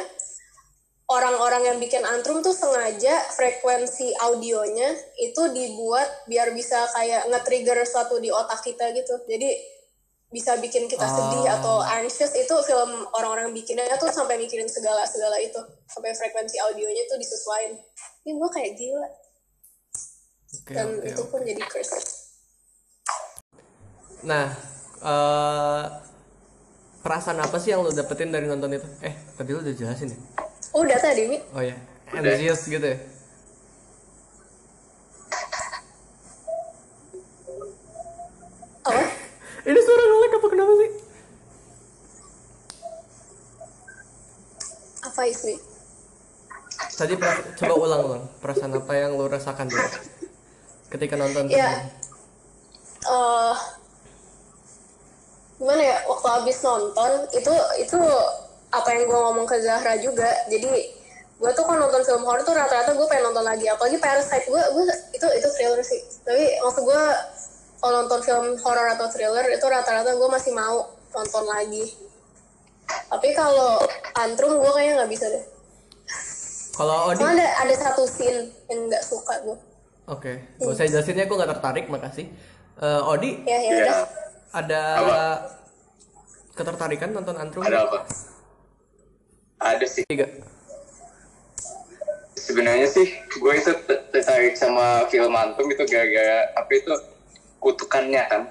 orang-orang 1.09 1.73
yang 1.73 1.77
bikin 1.81 2.05
Antrum 2.05 2.45
tuh 2.45 2.53
sengaja 2.53 3.17
frekuensi 3.33 4.13
audionya 4.29 4.93
itu 5.17 5.41
dibuat 5.55 6.05
biar 6.29 6.53
bisa 6.53 6.85
kayak 6.93 7.25
nge-trigger 7.33 7.81
suatu 7.85 8.21
di 8.21 8.29
otak 8.29 8.61
kita 8.61 8.93
gitu. 8.93 9.17
Jadi 9.25 9.79
bisa 10.29 10.53
bikin 10.61 10.85
kita 10.85 11.09
sedih 11.09 11.41
Ah. 11.49 11.57
atau 11.57 11.81
anxious 11.81 12.29
itu 12.37 12.53
film 12.61 13.09
orang-orang 13.17 13.49
bikinnya 13.49 13.89
tuh 13.97 14.13
sampai 14.13 14.37
mikirin 14.37 14.69
segala-segala 14.69 15.41
itu 15.41 15.57
sampai 15.89 16.13
frekuensi 16.13 16.61
audionya 16.69 17.01
tuh 17.09 17.17
disesuaikan 17.17 17.73
ini 18.29 18.37
gue 18.37 18.49
kayak 18.53 18.77
gila 18.77 19.09
Oke 20.69 20.77
dan 20.77 21.01
oke. 21.01 21.09
itu 21.09 21.17
oke. 21.17 21.29
pun 21.33 21.41
jadi 21.41 21.61
curse 21.65 21.97
Nah, 24.21 24.53
eh 25.01 25.83
perasaan 27.01 27.41
apa 27.41 27.57
sih 27.57 27.73
yang 27.73 27.81
lo 27.81 27.89
dapetin 27.89 28.29
dari 28.29 28.45
nonton 28.45 28.69
itu? 28.75 28.85
Eh, 29.01 29.15
tadi 29.33 29.49
lo 29.49 29.65
udah 29.65 29.73
jelasin 29.73 30.13
ya? 30.13 30.19
oh 30.69 30.85
udah 30.85 30.99
tadi 31.01 31.25
Mi 31.25 31.41
Oh 31.57 31.63
ya, 31.65 31.73
anxious 32.13 32.69
gitu 32.69 32.83
ya? 32.85 32.99
apa 38.85 39.01
Ini 39.69 39.79
suara 39.81 40.03
nolak 40.05 40.33
apa 40.37 40.47
kenapa 40.47 40.73
sih? 40.77 40.89
apa 44.99 45.21
Ismi 45.25 45.55
Tadi 46.93 47.13
coba 47.55 47.73
ulang 47.79 48.01
ulang 48.03 48.23
perasaan 48.43 48.75
apa 48.75 48.91
yang 48.93 49.15
lo 49.15 49.25
rasakan 49.25 49.71
dulu 49.71 50.18
ketika 50.89 51.15
nonton 51.15 51.45
ya. 51.49 51.85
eh 52.99 53.57
gimana 55.59 55.81
ya 55.83 55.97
waktu 56.07 56.27
habis 56.27 56.57
nonton 56.63 57.11
itu 57.35 57.53
itu 57.83 57.99
apa 58.69 58.89
yang 58.95 59.11
gue 59.11 59.19
ngomong 59.19 59.45
ke 59.45 59.59
Zahra 59.59 59.99
juga. 59.99 60.29
Jadi 60.47 60.71
gue 61.39 61.51
tuh 61.55 61.63
kan 61.63 61.79
nonton 61.79 62.03
film 62.03 62.23
horror 62.27 62.43
tuh 62.43 62.55
rata-rata 62.55 62.95
gue 62.95 63.07
pengen 63.11 63.31
nonton 63.31 63.45
lagi. 63.45 63.67
Apalagi 63.67 63.97
Parasite 63.99 64.47
gue 64.47 64.61
gue 64.61 64.83
itu 65.13 65.27
itu 65.35 65.47
thriller 65.57 65.81
sih. 65.83 66.01
Tapi 66.23 66.63
maksud 66.63 66.83
gue 66.87 67.01
kalau 67.79 67.93
nonton 68.03 68.19
film 68.23 68.47
horror 68.59 68.87
atau 68.95 69.07
thriller 69.11 69.45
itu 69.51 69.65
rata-rata 69.67 70.15
gue 70.15 70.29
masih 70.31 70.51
mau 70.55 70.89
nonton 71.11 71.45
lagi. 71.47 71.85
Tapi 72.89 73.29
kalau 73.37 73.83
antrum 74.17 74.57
gue 74.57 74.71
kayaknya 74.73 75.03
nggak 75.03 75.11
bisa 75.11 75.25
deh. 75.29 75.45
Kalau 76.79 77.11
Odi, 77.11 77.19
ada 77.19 77.47
ada 77.67 77.75
satu 77.75 78.07
scene 78.07 78.55
yang 78.71 78.87
nggak 78.87 79.03
suka 79.03 79.43
gue 79.43 79.68
oke, 80.09 80.33
gak 80.57 80.67
usah 80.67 80.85
jelasinnya, 80.85 81.25
gue 81.25 81.37
gak 81.37 81.51
tertarik, 81.53 81.85
makasih. 81.87 82.27
Eh, 82.79 83.01
Odi, 83.05 83.43
ya 83.43 83.53
ya 83.53 83.59
Iya. 83.59 83.75
udah 83.83 83.97
ada 84.49 84.81
Apa? 84.95 85.15
ketertarikan 86.55 87.13
nonton 87.13 87.35
Antrum? 87.35 87.61
Ada 87.61 87.85
apa? 87.85 87.99
Ada 89.59 89.85
sih. 89.85 90.03
Tiga. 90.07 90.25
Sebenarnya 92.33 92.87
sih 92.87 93.05
gue 93.29 93.53
itu 93.53 93.71
ter- 93.85 94.09
tertarik 94.09 94.55
sama 94.55 95.05
film 95.07 95.35
Antum 95.35 95.69
itu 95.69 95.83
gara-gara 95.85 96.49
apa 96.55 96.71
itu 96.71 96.93
kutukannya 97.59 98.23
kan. 98.25 98.41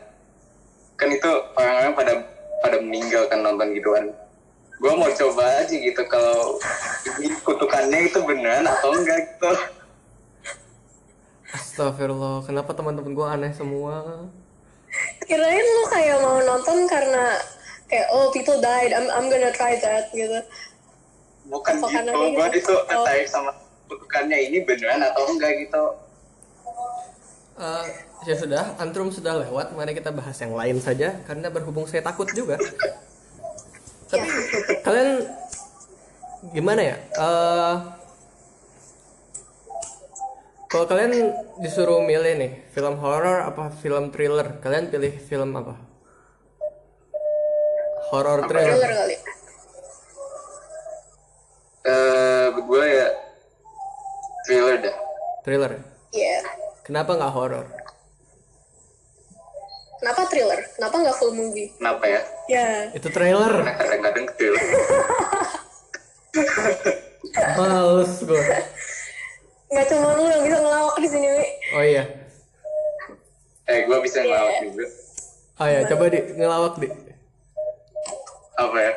Kan 0.95 1.09
itu 1.11 1.27
orang-orang 1.57 1.93
pada 1.97 2.13
pada 2.61 2.77
meninggal 2.79 3.27
kan 3.27 3.43
nonton 3.43 3.75
gituan. 3.75 4.13
Gue 4.79 4.93
mau 4.95 5.11
coba 5.11 5.67
aja 5.67 5.75
gitu 5.75 5.99
kalau 6.07 6.61
ini 7.19 7.35
kutukannya 7.43 8.07
itu 8.07 8.23
beneran 8.23 8.69
atau 8.69 8.95
enggak 8.95 9.19
gitu. 9.25 9.51
Astagfirullah, 11.49 12.45
kenapa 12.45 12.77
teman-teman 12.77 13.13
gue 13.17 13.27
aneh 13.27 13.53
semua? 13.57 14.27
kirain 15.29 15.61
lu 15.61 15.85
kayak 15.93 16.17
mau 16.25 16.41
nonton 16.41 16.89
karena 16.89 17.37
kayak 17.85 18.09
oh 18.09 18.33
people 18.33 18.57
died 18.65 18.89
I'm 18.89 19.05
I'm 19.13 19.29
gonna 19.29 19.53
try 19.53 19.77
that 19.77 20.09
gitu 20.17 20.41
Bukan 21.49 21.81
Apa 21.81 21.89
gitu, 21.93 22.13
gue 22.13 22.47
gitu? 22.57 22.73
itu 22.73 22.75
tertarik 22.89 23.29
sama 23.29 23.53
kutukannya 23.89 24.37
ini 24.49 24.69
beneran 24.69 25.01
atau 25.01 25.33
enggak 25.33 25.65
gitu. 25.65 25.85
Eh, 27.57 27.85
ya 28.29 28.35
sudah, 28.37 28.77
Antrum 28.77 29.09
sudah 29.09 29.41
lewat. 29.41 29.73
Mari 29.73 29.97
kita 29.97 30.13
bahas 30.13 30.37
yang 30.45 30.53
lain 30.53 30.77
saja, 30.77 31.17
karena 31.25 31.49
berhubung 31.49 31.89
saya 31.89 32.05
takut 32.05 32.29
juga. 32.37 32.61
Tapi 34.13 34.29
kalian 34.85 35.25
gimana 36.53 36.85
ya? 36.85 36.97
Eh, 37.01 37.75
kalau 40.69 40.85
kalian 40.85 41.33
disuruh 41.59 42.05
milih 42.05 42.37
nih, 42.37 42.53
film 42.77 43.01
horor 43.01 43.41
apa 43.41 43.73
film 43.81 44.13
thriller, 44.13 44.61
kalian 44.61 44.93
pilih 44.93 45.17
film 45.17 45.57
apa? 45.57 45.75
Horor 48.13 48.45
thriller 48.49 48.77
thriller. 48.77 48.93
kali 48.93 49.17
Eh, 51.89 52.47
gue 52.53 52.85
ya 52.85 53.09
thriller 54.45 54.77
dah. 54.85 54.97
Thriller. 55.45 55.73
Iya 56.13 56.41
Kenapa 56.85 57.17
nggak 57.17 57.33
horor? 57.33 57.67
kenapa 59.99 60.31
thriller 60.31 60.63
kenapa 60.79 60.95
nggak 61.03 61.17
full 61.19 61.35
movie 61.35 61.75
Kenapa 61.75 62.07
ya? 62.07 62.21
ya 62.47 62.69
Itu 62.95 63.11
trailer. 63.11 63.51
Kadang-kadang 63.83 64.27
thriller 64.37 64.65
Males 67.57 68.13
gue. 68.21 68.45
nggak 69.79 69.95
cuma 69.95 70.11
lu 70.19 70.27
yang 70.27 70.43
bisa 70.43 70.59
ngelawak 70.59 70.97
di 70.99 71.07
sini 71.07 71.27
Mi. 71.31 71.47
Oh 71.71 71.85
iya. 71.87 72.05
Eh, 73.71 73.79
gue 73.87 73.99
bisa 74.03 74.19
ngelawak 74.27 74.55
juga. 74.67 74.87
Oh 75.63 75.69
ya, 75.71 75.81
coba 75.87 76.05
di 76.11 76.21
ngelawak 76.35 76.75
di. 76.83 76.89
Apa 78.59 78.77
ya? 78.83 78.93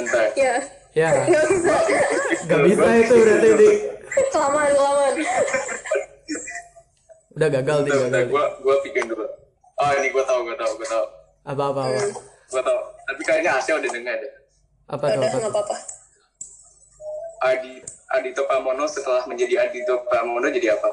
Bentar. 0.00 0.24
ya 0.32 0.54
Ya, 0.96 1.12
nggak 1.12 1.44
bisa 1.52 1.74
gak 2.48 2.60
bisa 2.64 2.88
itu 2.96 3.14
berarti 3.20 3.48
di. 3.60 3.70
kelamaan 4.32 4.72
kelamaan 4.72 5.14
Udah 7.36 7.48
gagal 7.52 7.78
di, 7.84 7.90
gagal 7.92 8.08
di. 8.08 8.20
Gue 8.32 8.44
gue 8.64 8.76
pikir 8.88 9.02
dulu. 9.12 9.28
Oh, 9.76 9.90
ini 10.00 10.08
gue 10.08 10.24
tahu, 10.24 10.40
gue 10.48 10.56
tahu, 10.56 10.72
gue 10.80 10.88
tahu. 10.88 11.04
Apa 11.44 11.62
apa 11.68 11.80
apa. 11.92 12.00
Gue 12.48 12.62
tahu. 12.64 12.80
Tapi 12.80 13.20
kayaknya 13.28 13.60
Asya 13.60 13.76
udah 13.76 13.90
dengar 13.92 14.16
deh. 14.16 14.32
Apa 14.88 15.04
tuh 15.12 15.20
udah 15.20 15.28
apa? 15.28 15.36
nggak 15.36 15.52
apa-apa 15.52 15.97
Adi 17.38 17.78
Adito 18.08 18.42
Pramono 18.44 18.88
setelah 18.88 19.22
menjadi 19.28 19.68
Adito 19.68 20.02
Pramono 20.08 20.48
jadi 20.48 20.74
apa? 20.74 20.88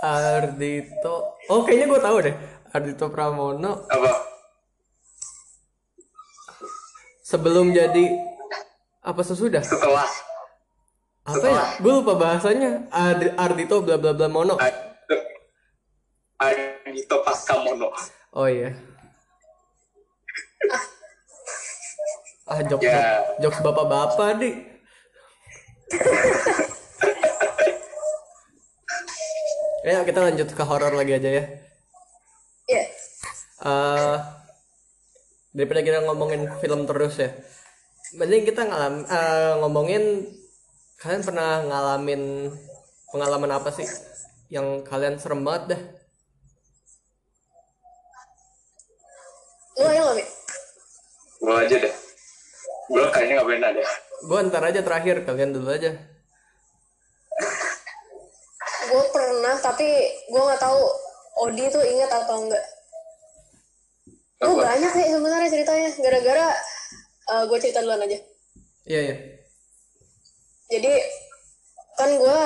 Ardito. 0.00 1.36
Oh 1.50 1.66
kayaknya 1.66 1.86
gue 1.90 2.00
tahu 2.00 2.16
deh. 2.22 2.34
Ardito 2.68 3.06
Pramono 3.08 3.84
Apa? 3.88 4.10
sebelum 7.24 7.72
jadi 7.72 8.04
apa 9.02 9.20
sesudah? 9.20 9.60
Setelah 9.60 10.08
Apa 11.28 11.44
ya? 11.44 11.64
Gue 11.76 11.92
lupa 11.92 12.16
bahasanya. 12.16 12.88
Ard- 12.88 13.36
Ardito 13.36 13.84
bla 13.84 14.00
bla 14.00 14.16
bla 14.16 14.32
mono. 14.32 14.56
Adito, 14.56 15.16
Adito 16.40 17.16
Paskamono. 17.20 17.92
Oh 18.32 18.48
iya. 18.48 18.72
Ah 22.48 22.64
jokes 22.64 22.88
Ya. 22.88 23.20
jokes 23.44 23.60
bapak-bapak 23.60 24.40
di. 24.40 24.50
Ya 29.88 30.04
kita 30.04 30.20
lanjut 30.20 30.52
ke 30.52 30.62
horor 30.68 30.92
lagi 30.92 31.16
aja 31.16 31.30
ya. 31.40 31.44
ya 32.68 32.82
eh 33.64 34.16
daripada 35.56 35.80
kita 35.80 36.04
ngomongin 36.04 36.44
film 36.60 36.84
terus 36.84 37.16
ya 37.16 37.32
mending 38.20 38.44
kita 38.44 38.68
ngalam 38.68 39.08
eh, 39.08 39.52
ngomongin 39.64 40.28
kalian 41.00 41.22
pernah 41.24 41.64
ngalamin 41.64 42.52
pengalaman 43.08 43.50
apa 43.56 43.72
sih 43.72 43.88
yang 44.52 44.84
kalian 44.84 45.16
serem 45.16 45.40
banget 45.40 45.72
dah 45.72 45.82
lu 51.38 51.52
aja 51.54 51.76
deh. 51.80 51.94
Gue 52.88 53.04
kayaknya 53.12 53.34
nggak 53.40 53.48
pernah 53.48 53.70
deh. 53.76 53.88
gue 54.18 54.38
ntar 54.50 54.62
aja 54.66 54.80
terakhir 54.82 55.22
kalian 55.22 55.54
dulu 55.54 55.68
aja. 55.70 55.94
Gue 58.88 59.04
pernah 59.14 59.54
tapi 59.60 59.88
gue 60.26 60.42
nggak 60.42 60.58
tahu 60.58 60.80
Odi 61.38 61.70
tuh 61.70 61.84
inget 61.86 62.10
atau 62.10 62.48
enggak. 62.48 62.64
Gue 64.42 64.54
banyak 64.58 64.90
sih 64.90 65.06
sebenarnya 65.06 65.48
ceritanya. 65.52 65.88
Gara-gara 66.02 66.46
gue 67.46 67.58
cerita 67.60 67.84
duluan 67.84 68.02
aja. 68.02 68.18
Iya 68.88 69.00
iya. 69.04 69.16
Jadi 70.72 70.92
kan 71.94 72.10
gue 72.16 72.38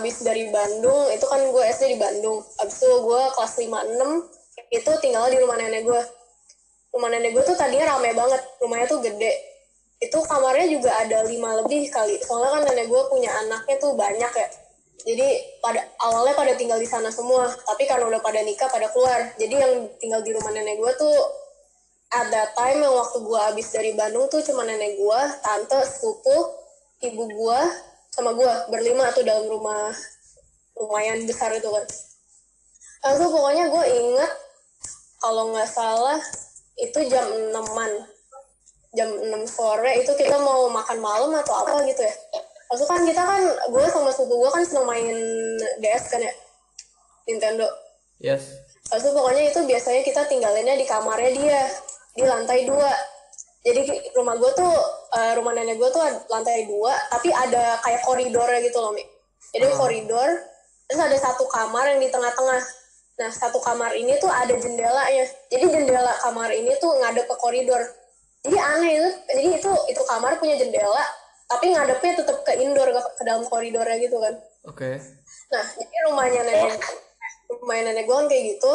abis 0.00 0.22
dari 0.24 0.48
Bandung 0.48 1.10
itu 1.12 1.26
kan 1.26 1.42
gue 1.42 1.62
SD 1.74 1.84
di 1.94 1.98
Bandung. 2.00 2.40
Abis 2.62 2.80
itu 2.80 2.88
gue 2.88 3.22
kelas 3.36 3.54
5 3.58 3.66
6 3.66 4.70
itu 4.70 4.90
tinggal 5.02 5.26
di 5.28 5.36
rumah 5.42 5.58
nenek 5.58 5.82
gue 5.82 6.00
rumah 6.94 7.10
nenek 7.10 7.34
gue 7.34 7.42
tuh 7.42 7.58
tadinya 7.58 7.96
rame 7.96 8.14
banget 8.14 8.38
rumahnya 8.62 8.86
tuh 8.86 9.02
gede 9.02 9.49
itu 10.00 10.18
kamarnya 10.24 10.66
juga 10.72 10.90
ada 10.96 11.28
lima 11.28 11.60
lebih 11.60 11.92
kali. 11.92 12.16
Soalnya 12.24 12.50
kan 12.56 12.62
nenek 12.72 12.88
gue 12.88 13.02
punya 13.12 13.30
anaknya 13.44 13.76
tuh 13.76 13.92
banyak 13.92 14.32
ya. 14.32 14.48
Jadi 15.00 15.28
pada 15.60 15.80
awalnya 16.00 16.34
pada 16.36 16.52
tinggal 16.56 16.80
di 16.80 16.88
sana 16.88 17.12
semua. 17.12 17.48
Tapi 17.52 17.84
karena 17.84 18.08
udah 18.08 18.20
pada 18.24 18.40
nikah 18.40 18.68
pada 18.72 18.88
keluar. 18.88 19.36
Jadi 19.36 19.54
yang 19.60 19.72
tinggal 20.00 20.24
di 20.24 20.32
rumah 20.32 20.52
nenek 20.56 20.80
gue 20.80 20.92
tuh 20.96 21.16
that 22.10 22.50
time 22.58 22.82
yang 22.82 22.94
waktu 22.96 23.22
gue 23.22 23.40
abis 23.54 23.66
dari 23.70 23.92
Bandung 23.94 24.26
tuh 24.26 24.42
cuma 24.42 24.66
nenek 24.66 24.98
gue 24.98 25.20
tante 25.46 25.78
sepupu 25.86 26.36
ibu 27.06 27.24
gue 27.30 27.60
sama 28.10 28.34
gue 28.34 28.50
berlima 28.74 29.14
tuh 29.14 29.22
dalam 29.22 29.46
rumah 29.46 29.94
lumayan 30.74 31.22
besar 31.22 31.54
itu 31.54 31.70
kan 31.70 31.86
langsung 33.06 33.30
pokoknya 33.30 33.70
gue 33.70 33.84
inget 33.94 34.32
kalau 35.22 35.54
nggak 35.54 35.70
salah 35.70 36.18
itu 36.80 36.98
jam 37.06 37.30
6-an 37.54 37.92
jam 38.96 39.08
6 39.10 39.46
sore 39.46 40.02
itu 40.02 40.12
kita 40.18 40.36
mau 40.42 40.66
makan 40.70 40.98
malam 40.98 41.30
atau 41.38 41.66
apa 41.66 41.86
gitu 41.86 42.02
ya 42.02 42.14
Maksud 42.70 42.86
kan 42.86 43.02
kita 43.02 43.18
kan 43.18 43.42
gue 43.66 43.84
sama 43.90 44.14
sepupu 44.14 44.46
gue 44.46 44.50
kan 44.54 44.62
seneng 44.62 44.86
main 44.86 45.16
DS 45.82 46.04
kan 46.10 46.22
ya 46.22 46.34
Nintendo 47.26 47.66
yes 48.22 48.70
Lalu 48.90 49.08
pokoknya 49.14 49.42
itu 49.54 49.60
biasanya 49.70 50.02
kita 50.02 50.22
tinggalinnya 50.26 50.74
di 50.74 50.86
kamarnya 50.86 51.30
dia 51.30 51.60
di 52.18 52.26
lantai 52.26 52.66
dua. 52.66 52.90
Jadi 53.62 54.10
rumah 54.18 54.34
gue 54.34 54.50
tuh 54.56 54.72
eh, 55.14 55.32
rumah 55.38 55.52
nenek 55.54 55.78
gue 55.78 55.90
tuh 55.94 56.02
lantai 56.26 56.66
dua, 56.66 56.90
tapi 57.12 57.30
ada 57.30 57.78
kayak 57.86 58.02
koridornya 58.02 58.58
gitu 58.66 58.78
loh 58.82 58.90
mi. 58.90 59.04
Jadi 59.54 59.66
koridor, 59.78 60.30
terus 60.90 61.00
ada 61.00 61.16
satu 61.18 61.46
kamar 61.46 61.94
yang 61.94 62.00
di 62.02 62.10
tengah-tengah. 62.10 62.62
Nah 63.20 63.30
satu 63.30 63.62
kamar 63.62 63.94
ini 63.94 64.18
tuh 64.18 64.32
ada 64.32 64.50
jendelanya. 64.58 65.28
Jadi 65.52 65.64
jendela 65.70 66.10
kamar 66.26 66.50
ini 66.50 66.74
tuh 66.82 66.90
ngadep 66.98 67.30
ke 67.30 67.36
koridor. 67.38 67.82
Jadi 68.44 68.56
aneh 68.56 68.90
itu. 68.96 69.10
Jadi 69.28 69.42
itu 69.60 69.70
itu 69.92 70.02
kamar 70.08 70.40
punya 70.40 70.56
jendela, 70.56 71.04
tapi 71.50 71.74
ngadepnya 71.74 72.12
tetap 72.24 72.40
ke 72.46 72.52
indoor 72.56 72.88
ke, 72.88 73.00
ke 73.20 73.22
dalam 73.26 73.44
koridornya 73.48 73.96
gitu 74.00 74.16
kan. 74.16 74.34
oke 74.68 74.90
Nah, 75.50 75.64
jadi 75.76 75.96
rumahnya 76.06 76.42
nenek, 76.46 76.78
rumahnya 77.50 77.82
nenek 77.90 78.04
gue 78.06 78.16
kan 78.16 78.26
kayak 78.30 78.44
gitu. 78.56 78.72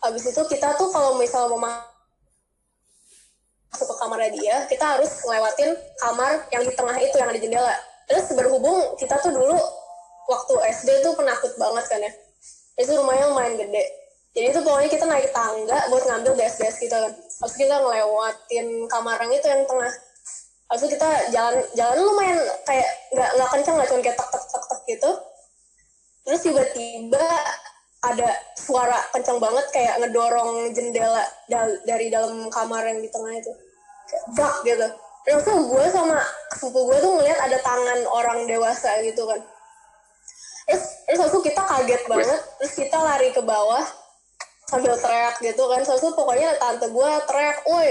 Habis 0.00 0.24
itu 0.32 0.42
kita 0.52 0.76
tuh 0.76 0.88
kalau 0.92 1.16
misal 1.16 1.48
mau 1.52 1.60
ma- 1.60 1.88
masuk 3.70 3.86
ke 3.86 3.96
kamarnya 4.02 4.30
dia, 4.36 4.56
kita 4.68 4.84
harus 4.84 5.10
ngelewatin 5.24 5.70
kamar 6.02 6.32
yang 6.52 6.62
di 6.66 6.72
tengah 6.76 6.96
itu 7.00 7.16
yang 7.16 7.28
ada 7.30 7.40
jendela. 7.40 7.74
Terus 8.10 8.24
berhubung 8.34 8.98
kita 8.98 9.16
tuh 9.22 9.30
dulu 9.32 9.56
waktu 10.28 10.54
SD 10.76 11.00
tuh 11.06 11.14
penakut 11.16 11.54
banget 11.56 11.84
kan 11.88 12.00
ya. 12.02 12.12
Itu 12.76 12.98
rumahnya 12.98 13.30
lumayan 13.32 13.54
gede. 13.56 13.99
Jadi 14.30 14.46
itu 14.54 14.60
pokoknya 14.62 14.90
kita 14.94 15.04
naik 15.10 15.28
tangga 15.34 15.78
buat 15.90 16.04
ngambil 16.06 16.32
DS-DS 16.38 16.76
kita 16.86 16.96
kan. 17.02 17.12
Terus 17.18 17.54
kita 17.58 17.74
ngelewatin 17.82 18.66
kamar 18.86 19.18
yang 19.26 19.32
itu 19.34 19.46
yang 19.50 19.62
tengah. 19.66 19.92
Itu 20.70 20.86
kita 20.86 21.08
jalan 21.34 21.58
jalan 21.74 21.98
lumayan 21.98 22.38
kayak 22.62 22.88
nggak 23.10 23.30
nggak 23.34 23.50
kenceng 23.50 23.74
nggak 23.74 23.88
cuma 23.90 24.00
kayak 24.06 24.18
tek 24.22 24.28
tek 24.30 24.44
tek 24.46 24.64
tek 24.70 24.80
gitu. 24.86 25.10
Terus 26.22 26.40
tiba-tiba 26.46 27.26
ada 28.00 28.28
suara 28.54 28.98
kencang 29.10 29.42
banget 29.42 29.66
kayak 29.74 29.98
ngedorong 29.98 30.70
jendela 30.78 31.26
dari 31.82 32.06
dalam 32.06 32.46
kamar 32.54 32.86
yang 32.86 33.02
di 33.02 33.10
tengah 33.10 33.34
itu. 33.34 33.52
Brak 34.38 34.56
gitu. 34.62 34.86
Terus 35.26 35.42
gue 35.42 35.84
sama 35.90 36.22
sepupu 36.54 36.86
gue 36.86 36.98
tuh 37.02 37.12
ngeliat 37.18 37.38
ada 37.50 37.58
tangan 37.66 37.98
orang 38.06 38.46
dewasa 38.46 38.94
gitu 39.02 39.26
kan. 39.26 39.42
Terus 40.70 40.84
terus 41.02 41.34
itu 41.34 41.38
kita 41.50 41.62
kaget 41.66 42.02
banget. 42.06 42.40
Terus 42.62 42.72
kita 42.78 42.98
lari 43.02 43.34
ke 43.34 43.42
bawah 43.42 43.82
sambil 44.70 44.94
teriak 44.94 45.34
gitu 45.42 45.62
kan. 45.66 45.82
Terus 45.82 46.14
pokoknya 46.14 46.54
tante 46.62 46.86
gue 46.86 47.10
teriak 47.26 47.58
woi 47.66 47.90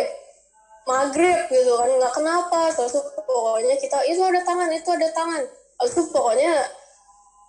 maghrib 0.87 1.39
gitu 1.51 1.75
kan. 1.75 1.89
Nggak 1.91 2.13
kenapa. 2.15 2.61
Terus 2.71 2.95
pokoknya 3.27 3.75
kita 3.83 3.99
itu 4.07 4.23
ada 4.23 4.39
tangan 4.47 4.71
itu 4.71 4.89
ada 4.95 5.09
tangan. 5.11 5.43
Terus 5.75 5.91
tuh 5.99 6.07
pokoknya 6.15 6.53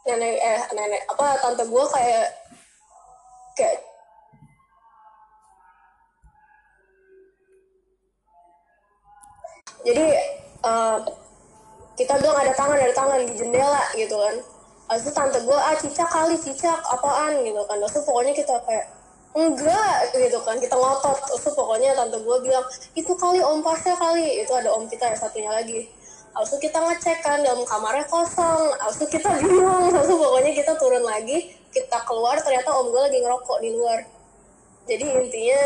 nenek 0.01 0.37
eh 0.43 0.63
nenek 0.75 1.03
apa 1.13 1.39
tante 1.39 1.63
gue 1.69 1.85
kayak 1.95 2.27
kayak 3.55 3.77
jadi 9.85 10.07
eh, 10.67 10.99
kita 11.97 12.17
bilang 12.21 12.37
ada 12.41 12.53
tangan 12.57 12.81
ada 12.81 12.95
tangan 12.97 13.21
di 13.29 13.35
jendela 13.39 13.85
gitu 13.95 14.17
kan. 14.19 14.37
Itu 14.91 15.11
tante 15.15 15.39
gue 15.47 15.55
ah 15.55 15.77
cicak 15.79 16.09
kali 16.11 16.35
cicak 16.35 16.83
apaan? 16.91 17.47
Gitu 17.47 17.63
kan. 17.69 17.79
Terus 17.79 18.03
pokoknya 18.03 18.35
kita 18.35 18.59
kayak 18.67 19.00
enggak 19.35 20.11
gitu 20.15 20.39
kan. 20.43 20.57
Kita 20.59 20.75
ngotot. 20.75 21.19
Terus 21.27 21.55
pokoknya 21.55 21.95
tante 21.95 22.19
gue 22.19 22.37
bilang 22.43 22.67
itu 22.95 23.13
kali 23.15 23.41
om 23.43 23.63
pasnya 23.63 23.95
kali. 23.95 24.43
Itu 24.43 24.53
ada 24.55 24.75
om 24.75 24.87
kita 24.91 25.15
yang 25.15 25.19
satunya 25.19 25.51
lagi. 25.51 25.87
Itu 26.31 26.57
kita 26.63 26.79
ngecek 26.79 27.19
kan 27.23 27.43
dalam 27.43 27.63
kamarnya 27.67 28.07
kosong. 28.11 28.75
Itu 28.91 29.07
kita 29.07 29.31
bingung. 29.41 29.95
Itu 29.95 30.15
pokoknya 30.15 30.53
kita 30.55 30.73
turun 30.79 31.05
lagi 31.05 31.55
Kita 31.71 32.03
keluar 32.03 32.35
ternyata 32.43 32.75
om 32.75 32.91
gue 32.91 33.01
lagi 33.01 33.19
ngerokok 33.23 33.59
di 33.63 33.71
luar. 33.75 33.99
Jadi 34.91 35.07
intinya 35.07 35.63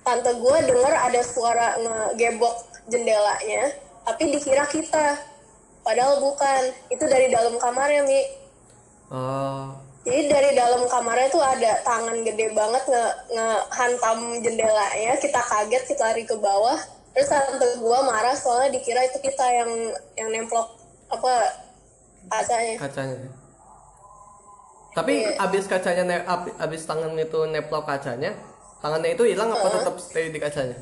Tante 0.00 0.32
gue 0.32 0.56
denger 0.64 0.94
ada 0.96 1.20
suara 1.20 1.76
ngegebok 1.76 2.56
jendelanya 2.90 3.70
Tapi 4.08 4.22
dikira 4.34 4.66
kita. 4.66 5.18
Padahal 5.86 6.18
bukan. 6.18 6.74
Itu 6.90 7.06
dari 7.06 7.30
dalam 7.30 7.54
kamarnya 7.62 8.02
Mi. 8.02 8.22
Oh 9.10 9.89
Jadi 10.00 10.32
dari 10.32 10.50
dalam 10.56 10.88
kamarnya 10.88 11.28
tuh 11.28 11.44
ada 11.44 11.76
tangan 11.84 12.24
gede 12.24 12.56
banget 12.56 12.82
nge 12.88 13.04
ngehantam 13.36 14.18
jendelanya. 14.40 15.12
Kita 15.20 15.40
kaget 15.44 15.82
kita 15.84 16.02
lari 16.08 16.24
ke 16.24 16.36
bawah. 16.40 16.80
Terus 17.12 17.28
tante 17.28 17.68
gue 17.76 17.98
marah 18.06 18.32
soalnya 18.32 18.80
dikira 18.80 19.04
itu 19.04 19.20
kita 19.20 19.44
yang 19.44 19.70
yang 20.16 20.28
nemplok 20.32 20.72
apa 21.12 21.32
kacanya. 22.32 22.80
Kacanya. 22.80 23.28
Tapi 24.96 25.36
abis 25.36 25.64
kacanya 25.68 26.04
ne- 26.08 26.26
abis 26.58 26.82
tangan 26.88 27.14
itu 27.14 27.46
neplok 27.46 27.86
kacanya 27.86 28.34
tangannya 28.80 29.12
itu 29.12 29.22
hilang 29.28 29.52
apa 29.52 29.68
tetap 29.68 29.94
stay 30.00 30.32
di 30.32 30.40
kacanya? 30.40 30.76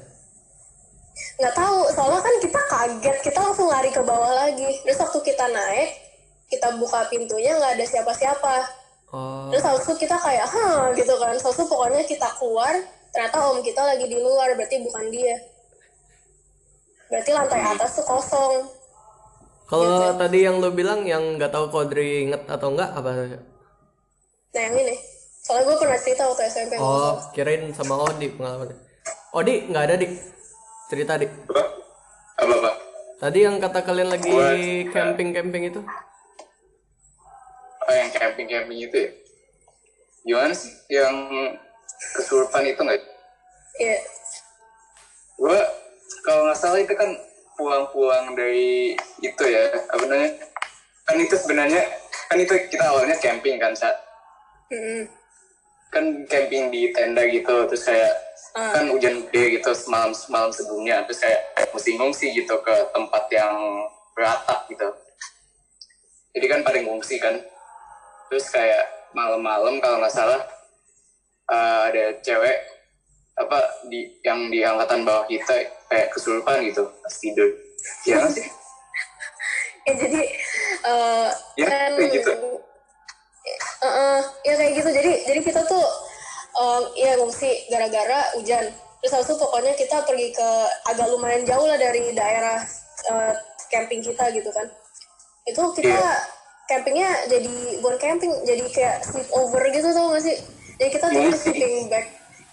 Nggak 1.43 1.55
tahu 1.59 1.91
soalnya 1.91 2.23
kan 2.23 2.35
kita 2.39 2.61
kaget 2.71 3.17
kita 3.27 3.39
langsung 3.43 3.67
lari 3.67 3.91
ke 3.91 3.99
bawah 3.99 4.31
lagi. 4.47 4.79
Terus 4.87 5.03
waktu 5.03 5.19
kita 5.27 5.51
naik 5.51 5.91
kita 6.49 6.79
buka 6.79 7.11
pintunya 7.11 7.59
nggak 7.59 7.77
ada 7.77 7.85
siapa-siapa 7.85 8.78
oh. 9.13 9.49
Terus 9.53 9.65
habis 9.65 9.85
itu 9.87 9.95
kita 10.07 10.17
kayak 10.17 10.47
hah 10.47 10.93
gitu 10.95 11.15
kan. 11.21 11.35
Terus 11.37 11.55
itu 11.55 11.65
pokoknya 11.67 12.03
kita 12.05 12.29
keluar 12.41 12.75
ternyata 13.09 13.37
om 13.49 13.59
kita 13.65 13.81
lagi 13.83 14.05
di 14.05 14.19
luar 14.21 14.53
berarti 14.55 14.77
bukan 14.85 15.05
dia. 15.09 15.37
Berarti 17.09 17.31
lantai 17.33 17.61
atas 17.65 17.97
tuh 17.97 18.05
kosong. 18.05 18.69
Kalau 19.69 20.17
tadi 20.17 20.49
yang 20.49 20.61
lo 20.65 20.73
bilang 20.73 21.05
yang 21.05 21.37
nggak 21.37 21.53
tahu 21.53 21.69
Kodri 21.69 22.29
inget 22.29 22.45
atau 22.49 22.73
enggak 22.73 22.93
apa? 22.93 23.11
Nah 24.55 24.61
yang 24.61 24.77
ini. 24.77 24.97
Soalnya 25.45 25.65
gue 25.65 25.77
pernah 25.81 25.97
cerita 25.97 26.29
waktu 26.29 26.45
SMP 26.53 26.77
oh 26.77 27.17
kirain 27.33 27.73
sama 27.73 27.97
Odi 28.05 28.29
pengalamannya. 28.33 28.77
Odi 29.33 29.55
nggak 29.73 29.85
ada 29.89 29.95
dik? 29.97 30.13
Cerita 30.93 31.17
dik. 31.17 31.33
Apa? 31.49 31.63
Apa 32.45 32.55
apa 32.55 32.71
tadi 33.19 33.39
yang 33.43 33.59
kata 33.59 33.83
kalian 33.83 34.11
lagi 34.15 34.33
camping 34.95 35.35
camping 35.35 35.75
itu 35.75 35.81
oh 37.89 37.95
yang 37.97 38.11
camping 38.13 38.47
camping 38.47 38.79
itu 38.85 38.97
ya? 38.97 39.11
Gimana 40.29 40.53
sih 40.53 40.73
yang 40.93 41.15
kesurupan 42.15 42.69
itu 42.69 42.81
nggak? 42.85 43.01
Iya. 43.79 43.99
gue 45.39 45.59
kalau 46.27 46.51
nggak 46.51 46.59
salah 46.59 46.83
itu 46.83 46.91
kan 46.99 47.15
pulang-pulang 47.55 48.35
dari 48.35 48.99
itu 49.23 49.43
ya 49.47 49.71
apa 49.91 50.05
namanya? 50.05 50.31
Kan 51.07 51.17
itu 51.23 51.35
sebenarnya 51.39 51.83
kan 52.29 52.37
itu 52.37 52.55
kita 52.69 52.85
awalnya 52.85 53.17
camping 53.23 53.57
kan 53.57 53.73
saat 53.73 53.97
Mm-mm. 54.69 55.09
kan 55.89 56.05
camping 56.29 56.69
di 56.69 56.93
tenda 56.93 57.25
gitu 57.25 57.65
terus 57.71 57.89
kayak 57.89 58.13
Ah. 58.59 58.75
kan 58.75 58.91
hujan 58.91 59.23
gede 59.29 59.61
gitu 59.61 59.71
semalam 59.71 60.11
semalam 60.11 60.51
sebelumnya. 60.51 61.07
Terus 61.07 61.21
kayak 61.23 61.41
mesti 61.71 61.91
ngungsi 61.95 62.27
gitu 62.35 62.55
ke 62.59 62.75
tempat 62.91 63.25
yang 63.31 63.55
beratap 64.19 64.67
gitu. 64.67 64.89
Jadi 66.35 66.47
kan 66.51 66.61
pada 66.67 66.79
ngungsi 66.83 67.23
kan 67.23 67.39
terus 68.29 68.47
kayak 68.53 68.85
malam-malam 69.17 69.81
kalau 69.81 70.01
nggak 70.01 70.13
salah 70.15 70.41
eh, 71.49 71.81
ada 71.93 72.05
cewek 72.21 72.59
apa 73.39 73.59
di 73.87 74.19
yang 74.27 74.51
di 74.51 74.67
angkatan 74.67 75.07
bawah 75.07 75.25
kita 75.31 75.55
kayak 75.89 76.11
kesurupan 76.11 76.67
gitu 76.69 76.85
pas 77.01 77.15
tidur. 77.19 77.51
Ya 78.05 78.23
sih? 78.29 78.47
Ya 79.89 79.97
jadi 79.97 80.21
eh 80.85 81.29
Ya, 81.57 81.65
kan 81.65 81.97
kayak 81.97 82.13
gitu. 82.13 82.29
Eh, 83.49 83.87
eh, 83.89 84.21
ya 84.45 84.55
kayak 84.61 84.73
gitu. 84.77 84.91
Jadi 84.93 85.13
jadi 85.25 85.41
kita 85.41 85.65
tuh 85.65 85.81
em, 86.61 86.83
ya 86.93 87.17
ngungsi 87.17 87.73
gara-gara 87.73 88.37
hujan. 88.37 88.69
Terus 89.01 89.13
habis 89.17 89.33
itu 89.33 89.37
pokoknya 89.41 89.73
kita 89.81 90.05
pergi 90.05 90.29
ke 90.37 90.49
agak 90.93 91.09
lumayan 91.09 91.41
jauh 91.49 91.65
lah 91.65 91.81
dari 91.81 92.13
daerah 92.13 92.61
eh, 93.09 93.33
camping 93.73 94.05
kita 94.05 94.29
gitu 94.37 94.53
kan. 94.53 94.69
Itu 95.49 95.63
kita 95.73 95.89
Iya. 95.89 96.13
Campingnya 96.69 97.11
jadi 97.33 97.81
bukan 97.81 97.99
camping 97.99 98.33
jadi 98.45 98.65
kayak 98.69 98.97
sleep 99.03 99.29
over 99.33 99.65
gitu 99.73 99.89
tau 99.91 100.13
gak 100.13 100.23
sih? 100.23 100.37
Jadi 100.79 100.91
kita 100.95 101.07
tuh 101.11 101.17
Ngungsi. 101.17 101.41
sleeping 101.51 101.89
bag. 101.91 102.07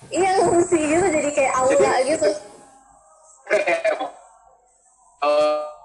Iya 0.09 0.29
ngungsi 0.41 0.79
gitu 0.79 1.05
jadi 1.11 1.29
kayak 1.35 1.53
aula 1.59 1.93
gitu. 2.07 2.29
Oh 5.21 5.75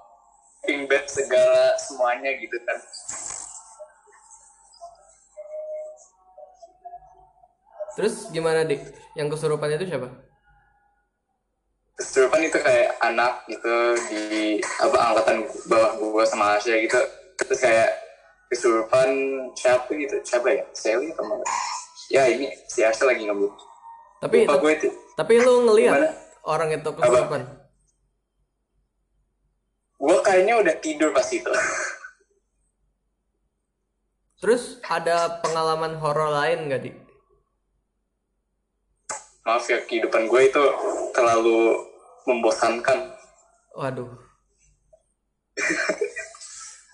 sleeping 0.71 0.87
bed 0.87 1.05
segala 1.11 1.75
semuanya 1.83 2.31
gitu 2.39 2.55
kan. 2.63 2.79
Terus 7.99 8.31
gimana 8.31 8.63
dik? 8.63 8.87
Yang 9.19 9.35
kesurupan 9.35 9.75
itu 9.75 9.91
siapa? 9.91 10.09
Kesurupan 11.99 12.47
itu 12.47 12.59
kayak 12.63 12.95
anak 13.03 13.43
gitu 13.51 13.99
di 14.09 14.25
apa 14.79 14.99
angkatan 15.11 15.43
bawah 15.67 15.99
gua 15.99 16.23
sama 16.23 16.55
Asia 16.55 16.79
gitu. 16.79 17.03
Terus 17.43 17.59
kayak 17.59 17.91
kesurupan 18.51 19.09
siapa 19.55 19.87
gitu? 19.95 20.19
Siapa 20.27 20.51
ya? 20.51 20.67
Sally 20.75 21.15
atau 21.15 21.25
mana? 21.25 21.47
Ya 22.11 22.27
ini 22.27 22.51
si 22.67 22.83
Asia 22.83 23.07
lagi 23.07 23.23
ngebut 23.23 23.55
tapi 24.21 24.45
lupa 24.45 24.61
gue 24.61 24.73
itu. 24.77 24.89
tapi 25.17 25.41
lu 25.41 25.65
ngelihat 25.65 25.97
Gimana? 25.97 26.11
orang 26.45 26.69
itu 26.77 26.91
kesurupan? 26.93 27.41
Gue 29.97 30.17
kayaknya 30.25 30.55
udah 30.61 30.75
tidur 30.81 31.09
pas 31.13 31.29
itu. 31.33 31.49
Terus 34.41 34.81
ada 34.85 35.41
pengalaman 35.45 36.01
horor 36.01 36.33
lain 36.33 36.69
gak 36.69 36.85
dik? 36.85 36.97
Maaf 39.45 39.65
ya 39.69 39.81
kehidupan 39.85 40.29
gue 40.29 40.41
itu 40.49 40.63
terlalu 41.17 41.81
membosankan. 42.29 43.17
Waduh 43.73 44.11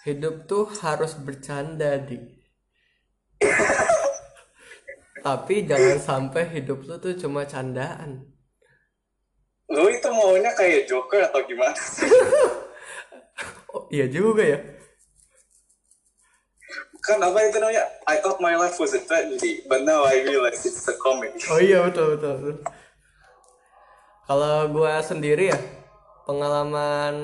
hidup 0.06 0.46
tuh 0.46 0.70
harus 0.78 1.18
bercanda 1.18 1.98
dik 1.98 2.36
tapi 5.26 5.66
jangan 5.66 5.98
sampai 5.98 6.46
hidup 6.54 6.86
lu 6.86 7.02
tuh 7.02 7.18
cuma 7.18 7.42
candaan. 7.42 8.22
Lu 9.66 9.90
itu 9.90 10.06
maunya 10.06 10.54
kayak 10.54 10.86
Joker 10.86 11.26
atau 11.26 11.42
gimana 11.42 11.74
sih? 11.74 12.06
Oh, 13.74 13.90
iya 13.90 14.06
juga 14.06 14.46
ya. 14.46 14.62
Kan 17.02 17.18
apa 17.18 17.38
itu 17.42 17.58
namanya? 17.58 17.84
I 18.06 18.22
thought 18.22 18.38
my 18.38 18.54
life 18.54 18.78
was 18.78 18.94
a 18.94 19.02
tragedy 19.02 19.66
but 19.66 19.82
now 19.82 20.06
I 20.06 20.22
realize 20.22 20.62
it's 20.62 20.86
a 20.86 20.94
comedy. 21.02 21.42
Oh 21.50 21.58
iya 21.58 21.82
betul 21.82 22.14
betul. 22.14 22.34
betul. 22.40 22.56
Kalau 24.30 24.70
gua 24.70 25.02
sendiri 25.02 25.50
ya 25.50 25.58
pengalaman 26.24 27.16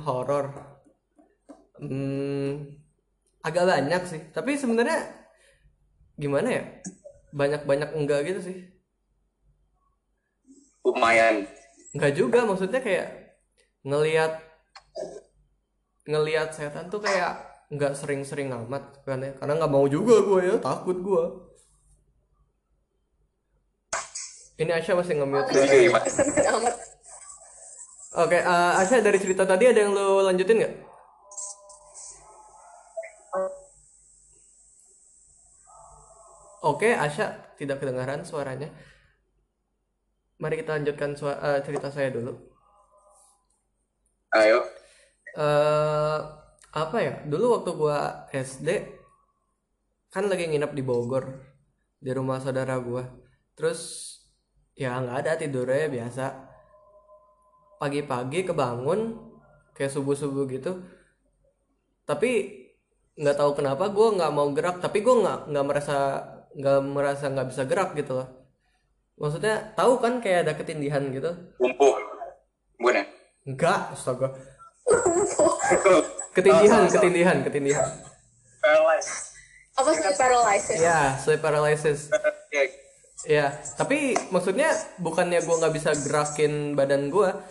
horor 0.00 0.69
hmm, 1.80 2.50
agak 3.42 3.64
banyak 3.64 4.02
sih. 4.04 4.20
Tapi 4.30 4.54
sebenarnya 4.60 5.08
gimana 6.20 6.48
ya? 6.48 6.64
Banyak-banyak 7.32 7.96
enggak 7.96 8.28
gitu 8.28 8.40
sih. 8.44 8.58
lumayan 10.80 11.44
Enggak 11.92 12.12
juga 12.16 12.48
maksudnya 12.48 12.80
kayak 12.80 13.36
ngelihat 13.84 14.40
ngelihat 16.08 16.48
setan 16.52 16.88
tuh 16.88 17.02
kayak 17.02 17.38
nggak 17.70 17.94
sering-sering 17.94 18.50
amat 18.50 19.04
kan 19.06 19.22
ya 19.22 19.32
karena 19.38 19.60
nggak 19.62 19.72
mau 19.72 19.86
juga 19.86 20.20
gue 20.26 20.40
ya 20.42 20.56
takut 20.58 20.98
gue 20.98 21.24
ini 24.60 24.70
Asya 24.76 24.92
masih 24.92 25.16
nge-mute 25.16 25.56
Oke, 28.10 28.42
eh, 28.42 28.72
Asya 28.74 29.06
dari 29.06 29.22
cerita 29.22 29.46
tadi 29.46 29.70
ada 29.70 29.86
yang 29.86 29.94
lo 29.94 30.26
lanjutin 30.26 30.58
nggak? 30.58 30.74
Oke, 36.60 36.92
Asya 36.92 37.26
tidak 37.58 37.80
kedengaran 37.80 38.20
suaranya. 38.24 38.68
Mari 40.42 40.54
kita 40.60 40.70
lanjutkan 40.76 41.10
sua- 41.20 41.38
eh, 41.48 41.60
cerita 41.66 41.88
saya 41.94 42.10
dulu. 42.16 42.32
ayo 44.40 44.58
eh 45.38 46.18
apa 46.82 46.96
ya? 47.06 47.14
Dulu 47.30 47.44
waktu 47.60 47.70
gua 47.80 47.98
SD 48.30 48.68
kan 50.14 50.24
lagi 50.30 50.44
nginep 50.50 50.72
di 50.78 50.82
Bogor 50.86 51.24
di 52.04 52.10
rumah 52.18 52.38
saudara 52.42 52.76
gua. 52.82 53.04
Terus 53.56 53.80
ya 54.74 54.90
nggak 55.02 55.18
ada 55.26 55.32
tidurnya 55.40 55.88
biasa. 55.96 56.24
Pagi-pagi 57.80 58.44
kebangun 58.48 59.00
kayak 59.74 59.92
subuh-subuh 59.94 60.44
gitu. 60.52 60.72
Tapi 62.08 62.30
nggak 63.20 63.36
tahu 63.40 63.50
kenapa 63.58 63.84
gua 63.96 64.08
nggak 64.16 64.32
mau 64.36 64.48
gerak. 64.56 64.76
Tapi 64.84 64.98
gua 65.04 65.14
nggak 65.22 65.38
nggak 65.52 65.66
merasa 65.68 65.96
nggak 66.56 66.78
merasa 66.82 67.30
nggak 67.30 67.48
bisa 67.50 67.62
gerak 67.64 67.94
gitu 67.94 68.18
loh. 68.18 68.28
Maksudnya 69.20 69.76
tahu 69.76 70.00
kan 70.00 70.18
kayak 70.18 70.48
ada 70.48 70.52
ketindihan 70.56 71.04
gitu? 71.12 71.28
lumpuh 71.60 71.92
bukan 72.80 73.04
ya 73.04 73.04
Enggak, 73.44 73.92
astaga. 73.92 74.32
Ketindihan, 76.32 76.88
ketindihan, 76.88 77.36
ketindihan. 77.44 77.86
paralyzed 78.60 79.32
apa 79.72 79.90
sleep 79.96 80.16
paralysis 80.16 80.76
Ya, 80.76 81.00
sleep 81.16 81.40
paralysis. 81.40 82.00
ya 82.52 82.64
Ya, 83.28 83.46
tapi 83.76 84.16
maksudnya 84.32 84.72
bukannya 84.96 85.44
gua 85.44 85.60
nggak 85.60 85.74
bisa 85.76 85.92
gerakin 85.92 86.72
badan 86.72 87.12
gua, 87.12 87.44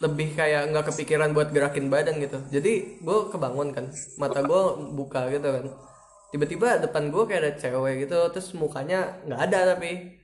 lebih 0.00 0.32
kayak 0.32 0.72
nggak 0.72 0.88
kepikiran 0.88 1.36
buat 1.36 1.52
gerakin 1.52 1.92
badan 1.92 2.16
gitu. 2.24 2.40
Jadi 2.48 3.00
gua 3.04 3.28
kebangun 3.28 3.76
kan, 3.76 3.92
mata 4.16 4.40
gua 4.40 4.72
buka 4.76 5.28
gitu 5.28 5.44
kan. 5.44 5.64
Tiba-tiba 6.34 6.82
depan 6.82 7.14
gua 7.14 7.24
kayak 7.24 7.40
ada 7.42 7.52
cewek 7.54 8.06
gitu, 8.06 8.18
terus 8.34 8.50
mukanya 8.58 9.22
nggak 9.24 9.40
ada 9.50 9.58
tapi 9.76 10.18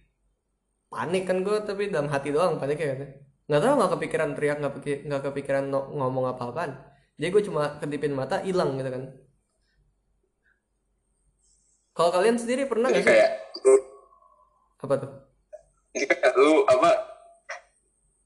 panik 0.91 1.25
kan 1.25 1.41
gua 1.47 1.63
tapi 1.63 1.89
dalam 1.89 2.11
hati 2.11 2.35
doang 2.35 2.59
panik 2.59 2.79
ya 2.79 2.97
kan. 2.99 3.11
nggak 3.43 3.59
tahu 3.59 3.75
nggak 3.75 3.93
kepikiran 3.99 4.31
teriak 4.39 4.59
nggak 4.63 4.75
nggak 5.09 5.23
kepikiran 5.29 5.65
no- 5.69 5.91
ngomong 5.93 6.31
apa-apaan. 6.33 6.73
Jadi 7.19 7.29
gue 7.29 7.43
cuma 7.53 7.77
kedipin 7.79 8.15
mata 8.17 8.41
hilang 8.41 8.79
gitu 8.81 8.89
kan. 8.89 9.03
Kalau 11.93 12.11
kalian 12.11 12.41
sendiri 12.41 12.65
pernah 12.65 12.89
nggak 12.89 13.05
sih? 13.05 13.13
kayak 13.13 13.31
lu 13.67 13.75
apa 14.81 14.95
tuh? 14.97 15.11
Jadi 15.93 16.07
kayak 16.09 16.33
lu 16.41 16.65
apa 16.65 16.91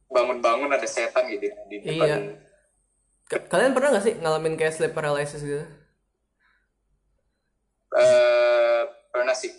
bangun-bangun 0.07 0.71
ada 0.71 0.87
setan 0.87 1.27
gitu 1.27 1.51
di 1.67 1.77
depan. 1.83 2.07
Iya. 2.07 2.17
Kalian 3.51 3.73
pernah 3.75 3.89
nggak 3.97 4.05
sih 4.07 4.15
ngalamin 4.23 4.55
kayak 4.55 4.75
sleep 4.79 4.95
paralysis 4.95 5.43
gitu 5.43 5.67
eh 7.97 8.81
pernah 9.09 9.33
sih. 9.33 9.53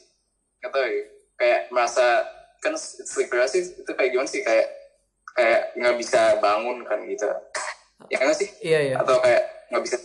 Nggak 0.62 0.72
tahu 0.72 0.86
ya. 0.86 1.04
Kayak 1.38 1.62
merasa 1.70 2.06
kan 2.58 2.74
sleep 2.78 3.30
paralysis 3.30 3.78
itu 3.78 3.92
kayak 3.92 4.10
gimana 4.14 4.30
sih? 4.30 4.42
Kayak 4.42 4.68
kayak 5.34 5.62
nggak 5.78 5.96
bisa 5.98 6.22
bangun 6.40 6.86
kan 6.86 7.00
gitu. 7.06 7.28
Ya 8.14 8.22
nggak 8.22 8.38
sih? 8.38 8.50
Iya 8.62 8.80
iya. 8.94 8.96
Atau 9.02 9.18
kayak 9.18 9.42
nggak 9.74 9.84
bisa. 9.84 9.98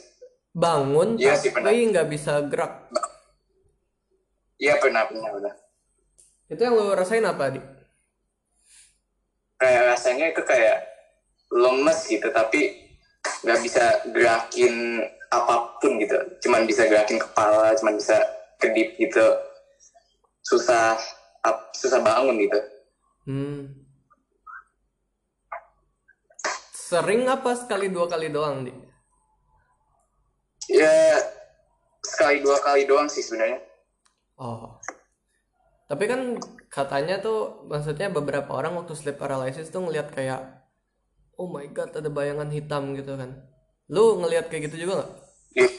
Bangun 0.52 1.20
Iya 1.20 1.36
sih, 1.36 1.52
pernah. 1.52 1.68
tapi 1.68 1.92
nggak 1.92 2.08
bisa 2.08 2.32
gerak. 2.48 2.88
Iya 4.56 4.80
pernah 4.80 5.04
pernah 5.04 5.28
pernah. 5.28 5.54
Itu 6.48 6.60
yang 6.60 6.74
lo 6.76 6.96
rasain 6.96 7.24
apa 7.24 7.52
di 7.52 7.60
kayak 9.60 9.82
rasanya 9.94 10.26
itu 10.34 10.42
kayak 10.42 10.78
lemes 11.54 11.98
gitu 12.10 12.26
tapi 12.34 12.81
nggak 13.42 13.60
bisa 13.62 13.84
gerakin 14.10 15.02
apa 15.32 15.78
pun 15.80 15.98
gitu. 15.98 16.18
Cuman 16.46 16.66
bisa 16.66 16.86
gerakin 16.86 17.18
kepala 17.18 17.72
cuman 17.78 17.96
bisa 17.96 18.18
kedip 18.58 18.98
gitu. 18.98 19.26
Susah 20.42 20.98
ap- 21.46 21.70
susah 21.74 22.02
bangun 22.02 22.38
gitu. 22.42 22.60
Hmm. 23.22 23.82
sering 26.92 27.24
apa 27.24 27.56
sekali 27.56 27.88
dua 27.88 28.04
kali 28.04 28.28
doang 28.28 28.68
di 28.68 28.72
ya 30.68 31.16
sekali 32.04 32.44
dua 32.44 32.60
kali 32.60 32.84
doang 32.84 33.08
sih 33.08 33.24
sebenarnya. 33.24 33.64
Oh. 34.36 34.76
Tapi 35.88 36.04
kan 36.04 36.36
katanya 36.68 37.20
tuh 37.24 37.64
maksudnya 37.64 38.12
beberapa 38.12 38.52
orang 38.52 38.76
waktu 38.76 38.92
sleep 38.92 39.16
paralysis 39.16 39.72
tuh 39.72 39.84
ngelihat 39.84 40.12
kayak 40.12 40.61
oh 41.42 41.50
my 41.50 41.66
god 41.74 41.90
ada 41.90 42.06
bayangan 42.06 42.46
hitam 42.54 42.94
gitu 42.94 43.18
kan. 43.18 43.34
Lu 43.90 44.22
ngelihat 44.22 44.46
kayak 44.46 44.70
gitu 44.70 44.86
juga 44.86 45.02
nggak? 45.02 45.10
Ih, 45.58 45.72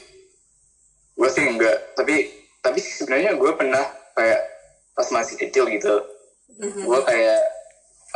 gue 1.16 1.28
sih 1.32 1.44
enggak. 1.48 1.96
Tapi 1.96 2.14
tapi 2.60 2.78
sebenarnya 2.84 3.32
gue 3.32 3.50
pernah 3.56 3.80
kayak 4.12 4.40
pas 4.92 5.08
masih 5.08 5.40
kecil 5.40 5.64
gitu. 5.72 6.04
Gue 6.60 7.00
kayak 7.08 7.40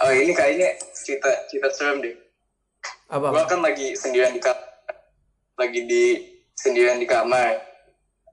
oh 0.04 0.12
ini 0.12 0.36
kayaknya 0.36 0.76
cerita 0.92 1.32
cerita 1.48 1.68
serem 1.72 2.04
deh. 2.04 2.14
Apa? 3.08 3.32
gue 3.32 3.44
kan 3.48 3.64
lagi 3.64 3.96
sendirian 3.96 4.36
di 4.36 4.42
kamar 4.44 4.68
lagi 5.56 5.80
di 5.88 6.04
sendirian 6.52 7.00
di 7.00 7.08
kamar. 7.08 7.56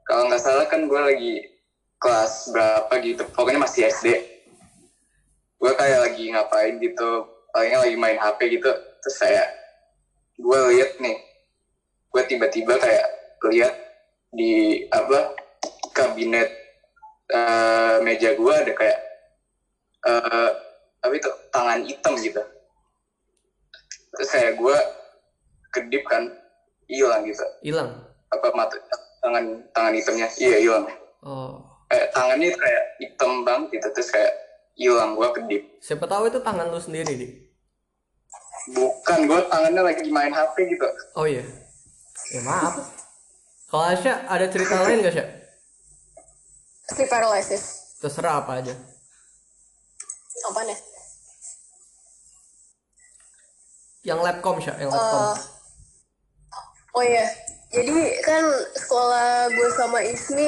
Kalau 0.04 0.28
nggak 0.28 0.44
salah 0.44 0.68
kan 0.68 0.92
gue 0.92 1.00
lagi 1.00 1.34
kelas 2.04 2.52
berapa 2.52 2.94
gitu. 3.00 3.24
Pokoknya 3.32 3.64
masih 3.64 3.88
SD 3.88 4.36
gue 5.56 5.72
kayak 5.72 6.00
lagi 6.04 6.24
ngapain 6.36 6.76
gitu. 6.84 7.32
Palingnya 7.56 7.80
lagi 7.88 7.96
main 7.96 8.20
HP 8.20 8.60
gitu 8.60 8.76
terus 9.06 9.18
kayak 9.22 9.48
gue 10.36 10.60
lihat 10.74 10.92
nih 10.98 11.18
gue 12.10 12.24
tiba-tiba 12.26 12.74
kayak 12.82 13.06
lihat 13.46 13.74
di 14.34 14.82
apa 14.90 15.38
kabinet 15.94 16.50
eh, 17.30 17.96
meja 18.02 18.34
gue 18.34 18.54
ada 18.54 18.74
kayak 18.74 19.00
eh 20.06 20.50
apa 21.06 21.14
itu 21.14 21.30
tangan 21.54 21.86
hitam 21.86 22.18
gitu 22.18 22.42
terus 24.10 24.30
kayak 24.34 24.58
gue 24.58 24.78
kedip 25.70 26.02
kan 26.10 26.26
hilang 26.90 27.22
gitu 27.30 27.46
Hilang. 27.62 27.94
apa 28.34 28.48
mata 28.58 28.74
tangan 29.22 29.62
tangan 29.70 29.94
hitamnya 29.94 30.28
iya 30.42 30.58
hilang 30.58 30.86
Oh. 31.26 31.58
kayak 31.90 32.14
tangannya 32.14 32.54
kayak 32.54 32.84
hitam 33.02 33.42
banget 33.42 33.82
gitu 33.82 33.88
terus 33.98 34.10
kayak 34.14 34.34
hilang 34.78 35.18
gue 35.18 35.26
kedip 35.34 35.62
Siapa 35.82 36.06
tahu 36.06 36.30
itu 36.30 36.38
tangan 36.38 36.70
lu 36.70 36.78
sendiri, 36.78 37.18
Di. 37.18 37.45
Bukan 38.68 39.20
gue 39.24 39.40
tangannya 39.46 39.82
lagi 39.84 40.04
main 40.08 40.30
HP 40.30 40.56
gitu 40.68 40.88
Oh 41.14 41.24
iya. 41.24 41.46
Ya 42.28 42.42
maaf. 42.42 42.82
Kalau 43.66 43.86
Asya 43.86 44.26
ada 44.26 44.46
cerita 44.46 44.82
lain 44.82 45.02
gak, 45.02 45.14
Asya? 45.14 45.26
sleep 46.88 47.10
paralysis 47.10 47.64
Terserah 47.98 48.40
apa 48.40 48.62
aja. 48.62 48.74
apa 50.46 50.62
nih 50.64 50.80
Yang 54.04 54.20
labcom, 54.22 54.58
Sya, 54.60 54.78
yang 54.78 54.90
labcom. 54.90 55.22
Eh, 55.26 55.38
oh 56.94 57.04
iya 57.04 57.26
jadi 57.68 57.92
kan 58.22 58.44
sekolah 58.72 59.50
gue 59.50 59.70
sama 59.74 60.00
Ismi 60.00 60.48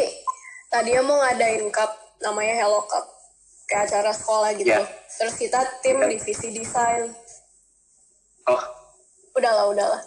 tadinya 0.69 1.01
mau 1.03 1.17
ngadain 1.19 1.67
cup 1.67 1.91
namanya 2.23 2.56
Hello 2.56 2.88
Cup 2.88 3.03
kayak 3.65 3.89
acara 3.89 4.15
sekolah 4.15 4.56
gitu 4.56 4.71
Iya. 4.71 4.86
terus 5.19 5.36
kita 5.36 5.60
tim 5.82 5.99
divisi 5.99 6.56
desain 6.56 7.12
oh. 8.51 8.63
Udahlah 9.38 9.69
udahlah 9.69 10.01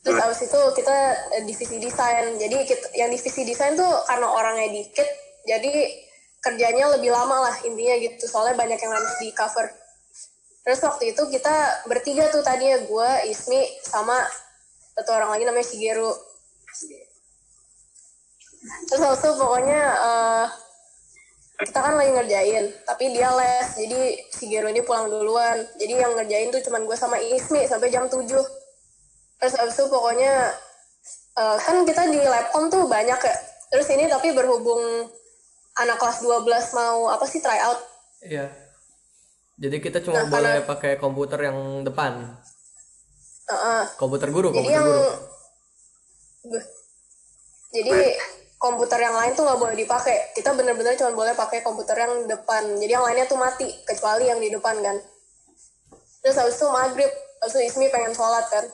terus 0.00 0.16
Terus? 0.16 0.26
abis 0.32 0.40
itu 0.48 0.60
kita 0.80 0.96
eh, 1.36 1.42
divisi 1.44 1.76
desain. 1.76 2.32
Jadi 2.40 2.56
kita, 2.64 2.86
yang 2.96 3.12
divisi 3.12 3.44
desain 3.44 3.76
tuh 3.76 3.88
karena 4.08 4.26
orangnya 4.32 4.72
dikit 4.72 5.08
jadi 5.44 5.72
kerjanya 6.40 6.96
lebih 6.96 7.12
lama 7.12 7.48
lah 7.48 7.54
intinya 7.68 8.00
gitu. 8.00 8.24
Soalnya 8.24 8.56
banyak 8.56 8.80
yang 8.80 8.92
harus 8.96 9.12
di 9.20 9.28
cover 9.36 9.68
terus 10.60 10.84
waktu 10.84 11.16
itu 11.16 11.22
kita 11.32 11.88
bertiga 11.88 12.28
tuh 12.28 12.44
tadinya 12.44 12.84
gue 12.84 13.10
Ismi 13.32 13.80
sama 13.80 14.12
satu 14.92 15.16
orang 15.16 15.32
lagi 15.32 15.48
namanya 15.48 15.66
Shigeru. 15.66 16.12
Terus 18.88 19.00
waktu 19.00 19.24
itu 19.24 19.30
pokoknya 19.40 19.80
eh, 19.80 20.46
kita 21.60 21.78
kan 21.78 21.94
lagi 21.94 22.10
ngerjain 22.10 22.64
tapi 22.82 23.12
dia 23.12 23.28
les 23.30 23.68
jadi 23.76 24.00
Shigeru 24.30 24.68
ini 24.68 24.80
pulang 24.80 25.06
duluan 25.06 25.60
jadi 25.76 26.00
yang 26.00 26.16
ngerjain 26.16 26.48
tuh 26.48 26.62
cuman 26.62 26.84
gue 26.84 26.96
sama 26.96 27.16
Ismi 27.16 27.64
sampai 27.64 27.88
jam 27.88 28.08
7 28.08 28.24
terus 29.36 29.54
abis 29.54 29.74
itu 29.74 29.84
pokoknya 29.86 30.52
eh, 31.36 31.56
kan 31.58 31.84
kita 31.84 32.08
di 32.08 32.20
labcom 32.20 32.68
tuh 32.68 32.84
banyak 32.84 33.16
ya 33.16 33.36
terus 33.68 33.86
ini 33.88 34.08
tapi 34.08 34.32
berhubung 34.32 34.80
anak 35.76 35.96
kelas 35.96 36.20
12 36.20 36.48
mau 36.72 37.08
apa 37.08 37.24
sih 37.24 37.40
try 37.40 37.60
out 37.60 37.80
Iya. 38.20 38.52
Jadi 39.56 39.76
kita 39.80 40.04
cuma 40.04 40.24
Nah, 40.24 40.28
boleh 40.28 40.60
karena- 40.60 40.68
pakai 40.68 40.92
komputer 40.96 41.40
yang 41.40 41.80
depan. 41.80 42.36
Heeh. 43.48 43.82
Komputer 43.96 44.28
guru, 44.28 44.52
jadi 44.52 44.60
komputer 44.60 44.76
yang 44.76 44.84
guru. 44.84 45.08
Jadi 47.70 47.96
komputer 48.60 49.00
yang 49.00 49.16
lain 49.16 49.32
tuh 49.32 49.48
nggak 49.48 49.56
boleh 49.56 49.72
dipakai. 49.72 50.36
Kita 50.36 50.52
bener-bener 50.52 50.92
cuma 51.00 51.16
boleh 51.16 51.32
pakai 51.32 51.64
komputer 51.64 51.96
yang 51.96 52.28
depan. 52.28 52.76
Jadi 52.76 52.92
yang 52.92 53.00
lainnya 53.08 53.24
tuh 53.24 53.40
mati 53.40 53.64
kecuali 53.88 54.28
yang 54.28 54.36
di 54.36 54.52
depan 54.52 54.76
kan. 54.84 55.00
Terus 56.20 56.36
habis 56.36 56.60
itu 56.60 56.68
maghrib 56.68 57.08
habis 57.40 57.56
itu 57.56 57.60
Ismi 57.72 57.88
pengen 57.88 58.12
sholat 58.12 58.44
kan. 58.52 58.68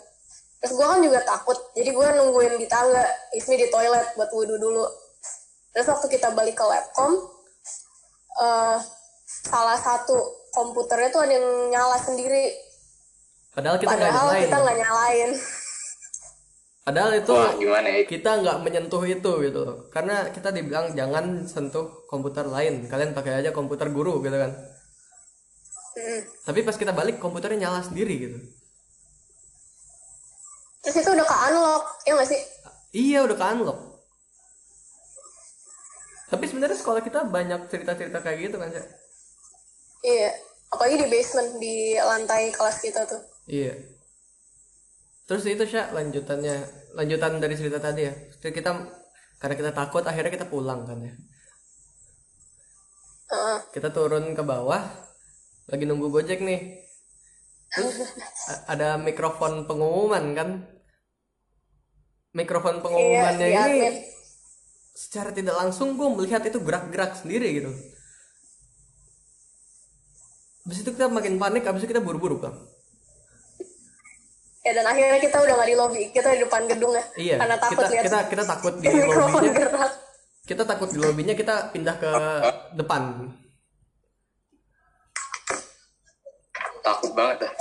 Terus 0.59 0.73
gue 0.75 0.87
kan 0.91 0.99
juga 0.99 1.23
takut 1.23 1.55
jadi 1.79 1.95
gue 1.95 2.07
nungguin 2.19 2.59
di 2.59 2.67
tangga 2.67 3.07
Ismi 3.31 3.55
di 3.55 3.71
toilet 3.71 4.19
buat 4.19 4.27
wudhu 4.35 4.59
dulu. 4.59 4.83
Terus 5.71 5.87
waktu 5.87 6.07
kita 6.11 6.35
balik 6.35 6.59
ke 6.59 6.67
labcom 6.67 7.13
eh 8.37 8.79
salah 9.47 9.79
satu 9.79 10.19
komputernya 10.51 11.15
tuh 11.15 11.23
ada 11.23 11.33
yang 11.39 11.47
nyala 11.71 11.95
sendiri. 12.03 12.59
Padahal 13.55 13.79
kita 13.79 13.95
nggak 13.95 14.11
nyalain. 14.11 14.43
kita 14.51 14.57
nggak 14.59 14.79
nyalain 14.83 15.31
Padahal 16.87 17.19
itu 17.19 17.35
wah 17.35 17.51
gimana 17.59 17.91
ya 17.91 18.07
kita 18.07 18.47
nggak 18.47 18.63
menyentuh 18.63 19.03
itu 19.03 19.31
gitu 19.43 19.59
loh. 19.59 19.91
Karena 19.91 20.31
kita 20.31 20.55
dibilang 20.55 20.95
jangan 20.95 21.43
sentuh 21.51 22.07
komputer 22.07 22.47
lain. 22.47 22.87
Kalian 22.87 23.11
pakai 23.11 23.43
aja 23.43 23.51
komputer 23.51 23.91
guru 23.91 24.23
gitu 24.23 24.39
kan. 24.39 24.55
Hmm. 25.99 26.21
Tapi 26.47 26.63
pas 26.63 26.79
kita 26.79 26.95
balik 26.95 27.19
komputernya 27.19 27.67
nyala 27.67 27.83
sendiri 27.83 28.15
gitu. 28.17 28.39
terus 30.87 31.03
itu 31.03 31.11
udah 31.19 31.27
ke 31.27 31.37
unlock 31.51 31.83
ya 32.07 32.15
nggak 32.15 32.31
sih 32.31 32.39
Iya 32.95 33.27
udah 33.27 33.37
ke 33.37 33.45
unlock. 33.45 33.81
Tapi 36.27 36.45
sebenarnya 36.47 36.79
sekolah 36.79 37.03
kita 37.05 37.29
banyak 37.29 37.71
cerita-cerita 37.71 38.19
kayak 38.19 38.39
gitu 38.51 38.57
kan, 38.59 38.73
Cak? 38.73 38.87
Iya, 40.03 40.31
apalagi 40.75 40.97
di 41.05 41.07
basement 41.07 41.51
di 41.63 41.77
lantai 42.01 42.51
kelas 42.51 42.83
kita 42.83 43.07
tuh. 43.07 43.23
Iya. 43.47 43.79
Terus 45.27 45.43
itu 45.51 45.67
Syak 45.67 45.91
lanjutannya, 45.91 46.57
lanjutan 46.95 47.43
dari 47.43 47.55
cerita 47.59 47.83
tadi 47.83 48.07
ya. 48.07 48.15
Terus 48.39 48.55
kita 48.55 48.71
karena 49.43 49.55
kita 49.59 49.71
takut 49.75 50.07
akhirnya 50.07 50.31
kita 50.31 50.47
pulang 50.47 50.87
kan 50.87 51.03
ya. 51.03 51.13
Heeh. 53.27 53.59
Kita 53.75 53.91
turun 53.91 54.33
ke 54.39 54.43
bawah 54.47 54.87
lagi 55.67 55.85
nunggu 55.85 56.15
Gojek 56.15 56.47
nih. 56.47 56.79
Terus 57.75 58.07
ada 58.71 58.95
mikrofon 59.03 59.67
pengumuman 59.67 60.25
kan. 60.39 60.51
Mikrofon 62.31 62.79
pengumumannya 62.85 63.49
Iya, 63.51 63.65
ini 63.67 64.07
secara 64.97 65.35
tidak 65.35 65.59
langsung 65.59 65.99
gue 65.99 66.09
melihat 66.09 66.41
itu 66.47 66.63
gerak-gerak 66.63 67.19
sendiri 67.19 67.49
gitu. 67.61 67.73
Habis 70.65 70.83
itu 70.83 70.91
kita 70.95 71.07
makin 71.11 71.39
panik, 71.39 71.63
habis 71.67 71.83
itu 71.83 71.91
kita 71.91 72.03
buru-buru 72.03 72.43
kan. 72.43 72.55
Ya 74.67 74.73
dan 74.75 74.87
akhirnya 74.91 75.19
kita 75.23 75.37
udah 75.39 75.55
nggak 75.55 75.71
di 75.71 75.77
lobby 75.79 76.03
kita 76.11 76.29
di 76.35 76.41
depan 76.43 76.63
gedung 76.67 76.91
ya 76.91 77.05
Iya, 77.15 77.35
karena 77.39 77.57
takut 77.63 77.79
kita 77.79 77.87
lihat 77.95 78.03
kita 78.03 78.19
kita 78.27 78.43
takut 78.43 78.75
di 78.83 78.87
lobbynya. 79.23 79.53
gerak 79.55 79.93
Kita 80.47 80.63
takut 80.63 80.89
di 80.91 80.99
lobbynya 80.99 81.35
kita 81.35 81.55
pindah 81.71 81.97
ke 81.99 82.11
depan. 82.75 83.03
takut 86.83 87.11
banget 87.19 87.37
dah 87.43 87.53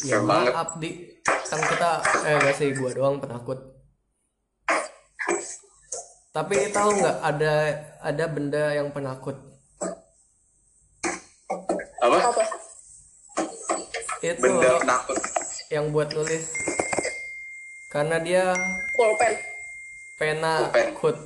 Ya 0.00 0.16
Serem 0.18 0.26
banget 0.26 0.52
maaf 0.54 0.70
di 0.78 0.90
kan 1.22 1.60
kita 1.60 1.90
eh 2.24 2.34
gak 2.40 2.56
sih 2.56 2.72
gua 2.72 2.90
doang 2.94 3.20
penakut. 3.20 3.58
Tapi 6.30 6.54
tahu 6.72 6.88
nggak 6.94 7.18
ada 7.20 7.54
ada 8.00 8.24
benda 8.30 8.64
yang 8.72 8.88
penakut. 8.90 9.36
apa 12.00 12.16
apa 12.32 12.44
Itu 14.24 14.40
benda 14.40 14.80
takut 14.82 15.18
yang 15.70 15.94
buat 15.94 16.10
nulis. 16.12 16.50
Karena 17.88 18.18
dia 18.18 18.54
pulpen 18.94 19.34
pena 20.14 20.68
Pulpen. 20.68 20.88
kut. 20.94 21.16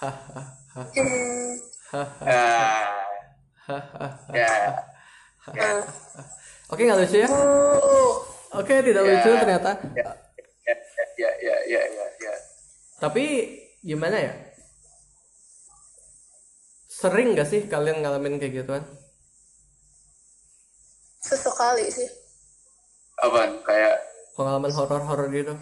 hmm, 0.00 1.50
Ah, 1.92 2.88
ya 4.32 4.48
nah. 5.52 5.84
Oke 6.72 6.88
nggak 6.88 7.04
lucu 7.04 7.20
ya? 7.20 7.28
Uh, 7.28 8.16
Oke 8.56 8.80
tidak 8.80 9.04
lucu 9.04 9.28
Ya. 9.28 9.38
ternyata. 9.38 9.70
ya 9.92 10.08
ya 10.64 10.74
ya 11.18 11.30
ya 11.44 11.56
ya 11.68 11.80
ya 11.84 12.06
ya 12.16 12.34
Tapi 12.96 13.24
gimana 13.82 14.16
ya? 14.16 14.32
Sering 16.88 17.34
gak 17.34 17.50
sih 17.50 17.66
kalian 17.66 18.00
ngalamin 18.00 18.40
kayak 18.40 18.64
gituan? 18.64 18.84
sesekali 21.20 21.86
sih 21.86 22.08
apaan? 23.22 23.62
Kayak 23.62 23.94
Pengalaman 24.32 24.72
horor-horor 24.72 25.28
gitu? 25.30 25.52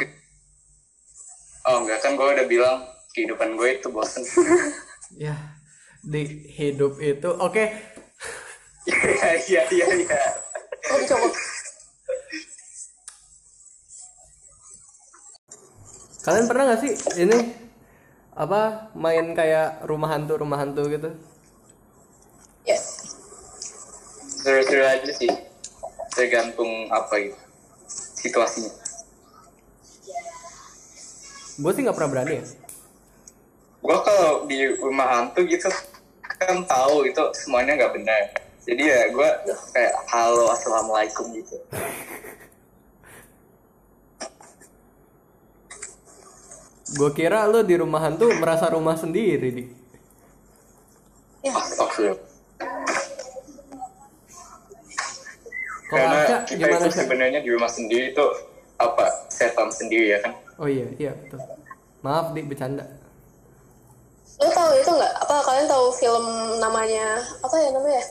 oh 1.69 1.77
enggak. 1.85 1.99
Kan 2.01 2.17
gue 2.17 2.27
udah 2.27 2.47
bilang 2.49 2.77
kehidupan 3.13 3.59
gue 3.59 3.69
itu 3.79 3.89
bosen. 3.93 4.25
Ya, 5.19 5.35
di 6.07 6.23
hidup 6.55 7.03
itu 7.03 7.27
oke. 7.35 7.65
iya 8.87 9.31
iya 9.43 9.63
iya 9.67 9.87
iya. 9.91 10.23
Oh 10.87 11.03
dicoba 11.03 11.27
Kalian 16.23 16.47
pernah 16.47 16.63
gak 16.71 16.81
sih 16.87 16.95
ini 17.27 17.39
apa 18.39 18.95
main 18.95 19.35
kayak 19.35 19.83
rumah 19.83 20.15
hantu 20.15 20.39
rumah 20.39 20.63
hantu 20.63 20.87
gitu? 20.87 21.11
yes 22.63 23.19
seru-seru 24.39 24.87
aja 24.87 25.11
sih. 25.11 25.27
Tergantung 26.15 26.87
apa 26.95 27.19
gitu 27.19 27.50
situasinya 28.21 28.73
Gue 31.61 31.73
sih 31.77 31.85
nggak 31.85 31.93
pernah 31.93 32.11
berani 32.13 32.41
ya. 32.41 32.45
gue 33.81 33.97
kalau 34.05 34.45
di 34.45 34.61
rumah 34.81 35.09
hantu 35.09 35.41
gitu 35.45 35.69
kan 36.41 36.65
tahu 36.65 37.05
itu 37.05 37.21
semuanya 37.37 37.77
nggak 37.81 37.93
benar 37.97 38.23
jadi 38.65 38.83
ya 38.85 39.01
gue 39.13 39.29
kayak 39.73 39.93
halo 40.09 40.53
assalamualaikum 40.53 41.33
gitu 41.33 41.57
Gue 46.91 47.11
kira 47.15 47.47
lo 47.47 47.63
di 47.63 47.79
rumah 47.79 48.03
hantu 48.03 48.27
merasa 48.35 48.67
rumah 48.67 48.99
sendiri 48.99 49.49
di. 49.55 49.65
ya 51.47 51.55
Astagfirullah 51.55 52.30
Kalau 55.91 56.07
karena 56.07 56.19
Aca 56.23 56.37
kita 56.47 56.63
gimana 56.71 56.87
itu 56.87 56.95
sebenarnya 56.95 57.41
di 57.43 57.51
rumah 57.51 57.67
sendiri 57.67 58.15
itu 58.15 58.27
apa? 58.79 59.05
Setan 59.27 59.69
sendiri 59.75 60.15
ya 60.15 60.19
kan? 60.23 60.33
Oh 60.63 60.71
iya 60.71 60.87
iya 61.03 61.13
betul. 61.19 61.43
Maaf 62.07 62.31
di 62.31 62.47
bercanda. 62.47 62.87
lo 64.41 64.49
tahu 64.49 64.73
itu 64.79 64.89
nggak? 64.89 65.15
Apa 65.21 65.37
kalian 65.45 65.67
tahu 65.69 65.87
film 65.99 66.25
namanya 66.63 67.19
apa 67.43 67.57
ya 67.59 67.69
namanya? 67.75 68.05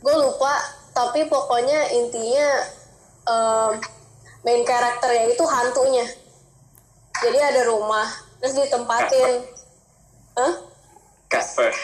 Gue 0.00 0.14
lupa 0.16 0.54
tapi 0.94 1.26
pokoknya 1.28 1.92
intinya 1.92 2.46
em, 3.28 3.70
main 4.46 4.62
karakternya 4.64 5.34
itu 5.34 5.44
hantunya. 5.44 6.06
Jadi 7.20 7.36
ada 7.36 7.66
rumah 7.68 8.06
terus 8.40 8.56
ditempatin. 8.56 9.44
Hah? 10.38 10.52
Casper. 11.28 11.74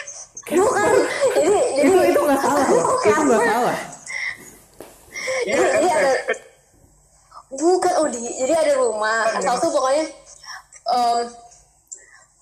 Bukan. 0.47 0.91
Jadi 1.35 1.57
jadi 1.75 1.89
Itu 1.91 2.01
itu 2.15 2.19
nggak 2.23 2.39
salah. 2.41 2.65
Itu 2.71 3.21
nggak 3.21 3.43
salah. 3.45 3.96
Jadi, 5.47 5.63
jadi 5.79 5.87
ada 5.87 6.11
bukan 7.47 7.93
oh 8.03 8.07
di 8.11 8.19
jadi 8.43 8.53
ada 8.53 8.73
rumah. 8.75 9.31
Asal 9.39 9.55
tuh 9.63 9.71
pokoknya 9.71 10.05
em, 10.91 11.21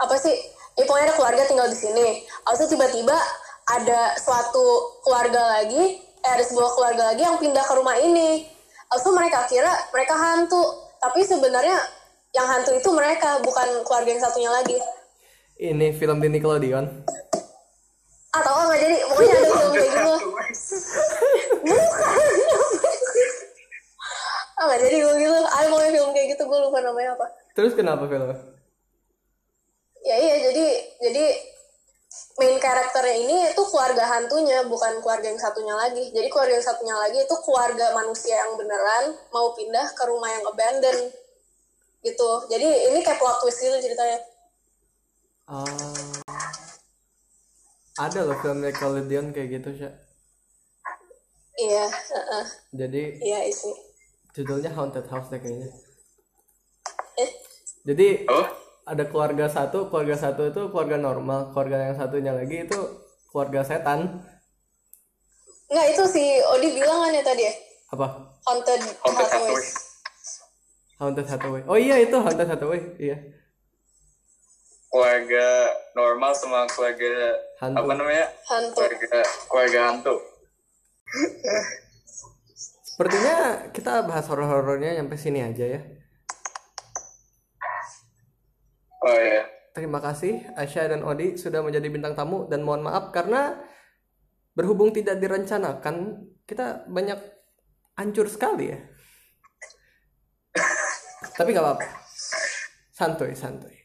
apa 0.01 0.15
sih 0.17 0.33
ya 0.75 0.83
pokoknya 0.89 1.13
ada 1.13 1.15
keluarga 1.15 1.43
tinggal 1.45 1.67
di 1.69 1.77
sini. 1.77 2.07
Asal 2.49 2.65
tiba-tiba 2.65 3.13
ada 3.65 4.13
suatu 4.17 4.97
keluarga 5.05 5.61
lagi 5.61 6.01
eh 6.01 6.31
ada 6.33 6.41
sebuah 6.41 6.73
keluarga 6.73 7.13
lagi 7.13 7.21
yang 7.21 7.37
pindah 7.37 7.61
ke 7.61 7.73
rumah 7.77 7.95
ini. 8.01 8.49
Asal 8.89 9.13
mereka 9.13 9.45
kira 9.45 9.69
mereka 9.93 10.17
hantu. 10.17 10.61
Tapi 10.97 11.21
sebenarnya 11.21 11.77
yang 12.33 12.47
hantu 12.49 12.73
itu 12.73 12.89
mereka 12.89 13.37
bukan 13.45 13.85
keluarga 13.85 14.09
yang 14.09 14.23
satunya 14.25 14.49
lagi. 14.49 14.77
Ini 15.55 15.93
film 15.95 16.19
di 16.19 16.27
Nickelodeon. 16.33 17.05
atau 18.35 18.67
nggak 18.67 18.79
jadi 18.83 18.97
pokoknya 19.07 19.31
ada 19.31 19.47
film 19.47 19.71
kayak 19.71 19.91
gitu. 19.95 20.15
Bukan 21.71 22.11
ah 24.65 24.73
nggak 24.73 24.81
jadi 24.81 24.97
gue 24.97 25.13
gitu 25.21 25.37
ada 25.37 25.67
pokoknya 25.69 25.91
film 25.93 26.09
kayak 26.09 26.27
gitu 26.33 26.43
gue 26.43 26.59
lupa 26.59 26.77
namanya 26.81 27.13
apa 27.13 27.25
Terus 27.53 27.71
kenapa 27.71 28.09
filmnya? 28.09 28.35
ya 30.01 30.15
iya 30.17 30.35
jadi 30.43 30.65
jadi 31.01 31.23
main 32.37 32.57
karakternya 32.57 33.15
ini 33.17 33.35
itu 33.51 33.63
keluarga 33.65 34.05
hantunya 34.07 34.65
bukan 34.65 34.97
keluarga 34.99 35.27
yang 35.27 35.37
satunya 35.37 35.73
lagi 35.73 36.09
jadi 36.09 36.25
keluarga 36.27 36.57
yang 36.57 36.65
satunya 36.65 36.95
lagi 36.95 37.17
itu 37.21 37.35
keluarga 37.41 37.93
manusia 37.93 38.37
yang 38.37 38.55
beneran 38.55 39.13
mau 39.29 39.53
pindah 39.53 39.93
ke 39.93 40.03
rumah 40.05 40.29
yang 40.29 40.45
abandon 40.45 40.97
gitu 42.01 42.29
jadi 42.47 42.65
ini 42.89 43.01
kayak 43.01 43.17
plot 43.17 43.37
twist 43.39 43.61
gitu 43.61 43.77
ceritanya 43.77 44.17
Ah. 45.45 45.61
ada 48.01 48.25
loh 48.25 48.33
film 48.41 48.65
Nickelodeon 48.65 49.29
kayak 49.29 49.61
gitu 49.61 49.69
sih. 49.77 49.93
iya 51.55 51.85
heeh. 51.85 52.45
Jadi 52.73 53.01
iya 53.21 53.39
isi 53.45 53.69
judulnya 54.35 54.71
Haunted 54.75 55.07
House 55.07 55.31
deh 55.31 55.39
kayaknya. 55.39 55.71
eh 57.15 57.31
Jadi 57.87 58.27
oh 58.27 58.45
ada 58.85 59.03
keluarga 59.07 59.47
satu, 59.47 59.89
keluarga 59.89 60.13
satu 60.13 60.45
itu 60.45 60.61
keluarga 60.69 60.99
normal, 60.99 61.49
keluarga 61.49 61.89
yang 61.89 61.95
satunya 61.95 62.35
lagi 62.35 62.67
itu 62.67 62.79
keluarga 63.31 63.63
setan. 63.63 64.21
nggak 65.65 65.97
itu 65.97 66.03
si 66.05 66.23
Odi 66.45 66.77
bilang 66.77 67.01
kan 67.01 67.17
ya 67.17 67.23
tadi 67.25 67.41
ya 67.41 67.53
Apa? 67.89 68.05
haunted, 68.45 68.85
Haunted 69.01 69.25
Hathaway. 69.25 69.49
Hathaway. 69.49 69.65
Haunted 71.01 71.25
Hathaway. 71.25 71.61
Oh 71.65 71.73
iya 71.73 71.97
itu 71.97 72.13
Haunted 72.13 72.45
Hathaway. 72.45 72.81
Iya. 73.01 73.17
keluarga 74.85 75.47
normal 75.91 76.31
sama 76.31 76.63
keluarga 76.69 77.35
Hantu. 77.59 77.77
apa 77.83 77.91
namanya 77.99 78.25
hantu 78.47 78.79
keluarga 78.79 79.19
keluarga 79.51 79.79
hantu 79.91 80.15
Sepertinya 82.95 83.67
kita 83.75 84.07
bahas 84.07 84.23
horor-horornya 84.31 84.95
sampai 84.95 85.19
sini 85.19 85.43
aja 85.43 85.67
ya. 85.67 85.83
oh 89.03 89.19
ya 89.19 89.43
Terima 89.75 89.99
kasih 89.99 90.47
Asya 90.55 90.87
dan 90.87 91.03
Odi 91.03 91.35
sudah 91.35 91.59
menjadi 91.59 91.91
bintang 91.91 92.15
tamu 92.15 92.47
dan 92.47 92.63
mohon 92.63 92.87
maaf 92.87 93.11
karena 93.11 93.59
berhubung 94.55 94.95
tidak 94.95 95.19
direncanakan 95.19 96.23
kita 96.47 96.87
banyak 96.87 97.19
hancur 97.99 98.31
sekali 98.31 98.71
ya. 98.71 98.79
Tapi 101.35 101.51
nggak 101.51 101.65
apa-apa. 101.67 101.87
Santuy, 102.95 103.35
santuy. 103.35 103.75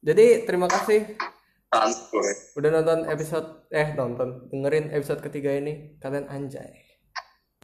Jadi 0.00 0.48
terima 0.48 0.72
kasih 0.72 1.20
hantu 1.68 2.22
udah 2.56 2.70
nonton 2.80 3.04
episode 3.10 3.68
eh 3.74 3.92
nonton 3.98 4.46
dengerin 4.48 4.94
episode 4.94 5.20
ketiga 5.20 5.52
ini 5.52 6.00
kalian 6.00 6.24
anjay. 6.32 6.83